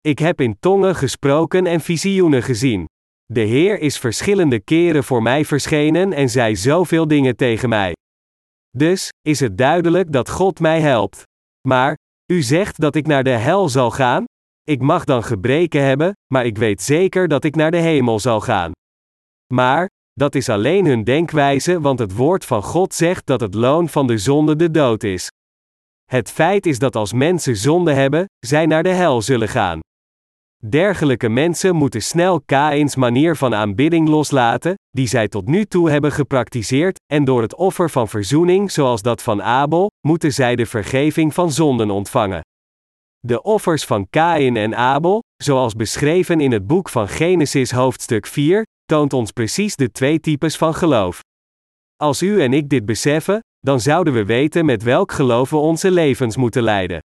Ik 0.00 0.18
heb 0.18 0.40
in 0.40 0.56
tongen 0.60 0.94
gesproken 0.94 1.66
en 1.66 1.80
visioenen 1.80 2.42
gezien. 2.42 2.84
De 3.24 3.40
Heer 3.40 3.78
is 3.78 3.98
verschillende 3.98 4.60
keren 4.60 5.04
voor 5.04 5.22
mij 5.22 5.44
verschenen 5.44 6.12
en 6.12 6.28
zei 6.28 6.56
zoveel 6.56 7.08
dingen 7.08 7.36
tegen 7.36 7.68
mij. 7.68 7.92
Dus, 8.70 9.08
is 9.20 9.40
het 9.40 9.58
duidelijk 9.58 10.12
dat 10.12 10.30
God 10.30 10.60
mij 10.60 10.80
helpt. 10.80 11.22
Maar, 11.68 11.96
u 12.32 12.42
zegt 12.42 12.80
dat 12.80 12.94
ik 12.94 13.06
naar 13.06 13.24
de 13.24 13.30
hel 13.30 13.68
zal 13.68 13.90
gaan? 13.90 14.24
Ik 14.62 14.80
mag 14.80 15.04
dan 15.04 15.22
gebreken 15.22 15.82
hebben, 15.82 16.12
maar 16.32 16.46
ik 16.46 16.58
weet 16.58 16.82
zeker 16.82 17.28
dat 17.28 17.44
ik 17.44 17.54
naar 17.54 17.70
de 17.70 17.76
hemel 17.76 18.18
zal 18.18 18.40
gaan. 18.40 18.72
Maar, 19.54 19.88
dat 20.14 20.34
is 20.34 20.48
alleen 20.48 20.86
hun 20.86 21.04
denkwijze, 21.04 21.80
want 21.80 21.98
het 21.98 22.16
woord 22.16 22.44
van 22.44 22.62
God 22.62 22.94
zegt 22.94 23.26
dat 23.26 23.40
het 23.40 23.54
loon 23.54 23.88
van 23.88 24.06
de 24.06 24.18
zonde 24.18 24.56
de 24.56 24.70
dood 24.70 25.02
is. 25.02 25.28
Het 26.04 26.30
feit 26.30 26.66
is 26.66 26.78
dat 26.78 26.96
als 26.96 27.12
mensen 27.12 27.56
zonde 27.56 27.92
hebben, 27.92 28.24
zij 28.38 28.66
naar 28.66 28.82
de 28.82 28.88
hel 28.88 29.22
zullen 29.22 29.48
gaan. 29.48 29.80
Dergelijke 30.68 31.28
mensen 31.28 31.76
moeten 31.76 32.02
snel 32.02 32.40
Kaïns 32.40 32.96
manier 32.96 33.36
van 33.36 33.54
aanbidding 33.54 34.08
loslaten, 34.08 34.74
die 34.90 35.06
zij 35.06 35.28
tot 35.28 35.46
nu 35.46 35.64
toe 35.64 35.90
hebben 35.90 36.12
gepraktiseerd, 36.12 37.00
en 37.12 37.24
door 37.24 37.42
het 37.42 37.54
offer 37.54 37.90
van 37.90 38.08
verzoening 38.08 38.70
zoals 38.70 39.02
dat 39.02 39.22
van 39.22 39.42
Abel, 39.42 39.90
moeten 40.06 40.32
zij 40.32 40.56
de 40.56 40.66
vergeving 40.66 41.34
van 41.34 41.52
zonden 41.52 41.90
ontvangen. 41.90 42.40
De 43.18 43.42
offers 43.42 43.84
van 43.84 44.06
Kain 44.10 44.56
en 44.56 44.76
Abel, 44.76 45.22
zoals 45.42 45.74
beschreven 45.74 46.40
in 46.40 46.52
het 46.52 46.66
boek 46.66 46.88
van 46.88 47.08
Genesis 47.08 47.70
hoofdstuk 47.70 48.26
4, 48.26 48.64
toont 48.84 49.12
ons 49.12 49.30
precies 49.30 49.76
de 49.76 49.90
twee 49.90 50.20
types 50.20 50.56
van 50.56 50.74
geloof. 50.74 51.20
Als 51.96 52.22
u 52.22 52.42
en 52.42 52.52
ik 52.52 52.68
dit 52.68 52.86
beseffen, 52.86 53.40
dan 53.60 53.80
zouden 53.80 54.12
we 54.12 54.24
weten 54.24 54.64
met 54.64 54.82
welk 54.82 55.12
geloof 55.12 55.50
we 55.50 55.56
onze 55.56 55.90
levens 55.90 56.36
moeten 56.36 56.62
leiden. 56.62 56.98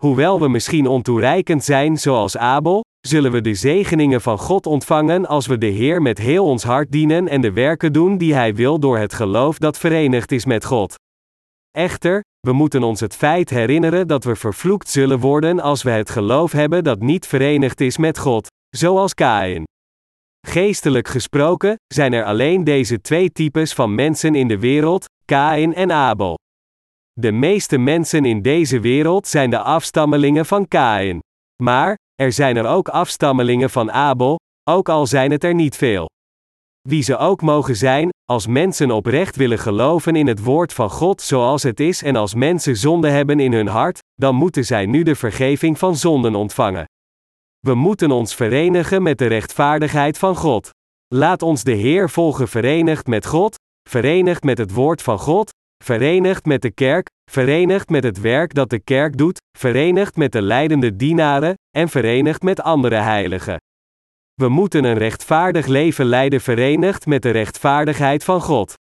Hoewel 0.00 0.40
we 0.40 0.48
misschien 0.48 0.86
ontoereikend 0.86 1.64
zijn 1.64 1.96
zoals 1.96 2.36
Abel, 2.36 2.84
zullen 3.06 3.32
we 3.32 3.40
de 3.40 3.54
zegeningen 3.54 4.20
van 4.20 4.38
God 4.38 4.66
ontvangen 4.66 5.26
als 5.26 5.46
we 5.46 5.58
de 5.58 5.66
Heer 5.66 6.02
met 6.02 6.18
heel 6.18 6.44
ons 6.44 6.62
hart 6.62 6.92
dienen 6.92 7.28
en 7.28 7.40
de 7.40 7.52
werken 7.52 7.92
doen 7.92 8.18
die 8.18 8.34
Hij 8.34 8.54
wil 8.54 8.78
door 8.78 8.98
het 8.98 9.14
geloof 9.14 9.58
dat 9.58 9.78
verenigd 9.78 10.32
is 10.32 10.44
met 10.44 10.64
God. 10.64 10.94
Echter, 11.70 12.20
we 12.40 12.52
moeten 12.52 12.82
ons 12.82 13.00
het 13.00 13.16
feit 13.16 13.50
herinneren 13.50 14.08
dat 14.08 14.24
we 14.24 14.36
vervloekt 14.36 14.88
zullen 14.88 15.18
worden 15.18 15.60
als 15.60 15.82
we 15.82 15.90
het 15.90 16.10
geloof 16.10 16.52
hebben 16.52 16.84
dat 16.84 17.00
niet 17.00 17.26
verenigd 17.26 17.80
is 17.80 17.98
met 17.98 18.18
God, 18.18 18.46
zoals 18.76 19.14
Kain. 19.14 19.64
Geestelijk 20.46 21.08
gesproken, 21.08 21.76
zijn 21.94 22.12
er 22.12 22.24
alleen 22.24 22.64
deze 22.64 23.00
twee 23.00 23.32
types 23.32 23.72
van 23.72 23.94
mensen 23.94 24.34
in 24.34 24.48
de 24.48 24.58
wereld, 24.58 25.04
Kain 25.24 25.74
en 25.74 25.92
Abel. 25.92 26.38
De 27.12 27.32
meeste 27.32 27.78
mensen 27.78 28.24
in 28.24 28.42
deze 28.42 28.80
wereld 28.80 29.26
zijn 29.26 29.50
de 29.50 29.58
afstammelingen 29.58 30.46
van 30.46 30.68
Kain. 30.68 31.18
Maar, 31.62 31.96
er 32.14 32.32
zijn 32.32 32.56
er 32.56 32.66
ook 32.66 32.88
afstammelingen 32.88 33.70
van 33.70 33.92
Abel, 33.92 34.38
ook 34.70 34.88
al 34.88 35.06
zijn 35.06 35.30
het 35.30 35.44
er 35.44 35.54
niet 35.54 35.76
veel. 35.76 36.06
Wie 36.88 37.02
ze 37.02 37.16
ook 37.16 37.42
mogen 37.42 37.76
zijn, 37.76 38.08
als 38.24 38.46
mensen 38.46 38.90
oprecht 38.90 39.36
willen 39.36 39.58
geloven 39.58 40.16
in 40.16 40.26
het 40.26 40.42
woord 40.42 40.72
van 40.72 40.90
God 40.90 41.22
zoals 41.22 41.62
het 41.62 41.80
is 41.80 42.02
en 42.02 42.16
als 42.16 42.34
mensen 42.34 42.76
zonde 42.76 43.08
hebben 43.08 43.40
in 43.40 43.52
hun 43.52 43.68
hart, 43.68 43.98
dan 44.14 44.34
moeten 44.34 44.64
zij 44.64 44.86
nu 44.86 45.02
de 45.02 45.14
vergeving 45.14 45.78
van 45.78 45.96
zonden 45.96 46.34
ontvangen. 46.34 46.84
We 47.64 47.74
moeten 47.74 48.10
ons 48.10 48.34
verenigen 48.34 49.02
met 49.02 49.18
de 49.18 49.26
rechtvaardigheid 49.26 50.18
van 50.18 50.36
God. 50.36 50.70
Laat 51.14 51.42
ons 51.42 51.62
de 51.62 51.72
Heer 51.72 52.10
volgen 52.10 52.48
verenigd 52.48 53.06
met 53.06 53.26
God, 53.26 53.54
verenigd 53.88 54.42
met 54.42 54.58
het 54.58 54.72
woord 54.72 55.02
van 55.02 55.18
God, 55.18 55.50
verenigd 55.84 56.44
met 56.44 56.62
de 56.62 56.70
kerk, 56.70 57.08
verenigd 57.30 57.88
met 57.88 58.04
het 58.04 58.20
werk 58.20 58.54
dat 58.54 58.70
de 58.70 58.78
kerk 58.78 59.16
doet, 59.16 59.38
verenigd 59.58 60.16
met 60.16 60.32
de 60.32 60.42
leidende 60.42 60.96
dienaren 60.96 61.54
en 61.76 61.88
verenigd 61.88 62.42
met 62.42 62.62
andere 62.62 62.96
heiligen. 62.96 63.56
We 64.34 64.48
moeten 64.48 64.84
een 64.84 64.98
rechtvaardig 64.98 65.66
leven 65.66 66.04
leiden 66.04 66.40
verenigd 66.40 67.06
met 67.06 67.22
de 67.22 67.30
rechtvaardigheid 67.30 68.24
van 68.24 68.40
God. 68.40 68.74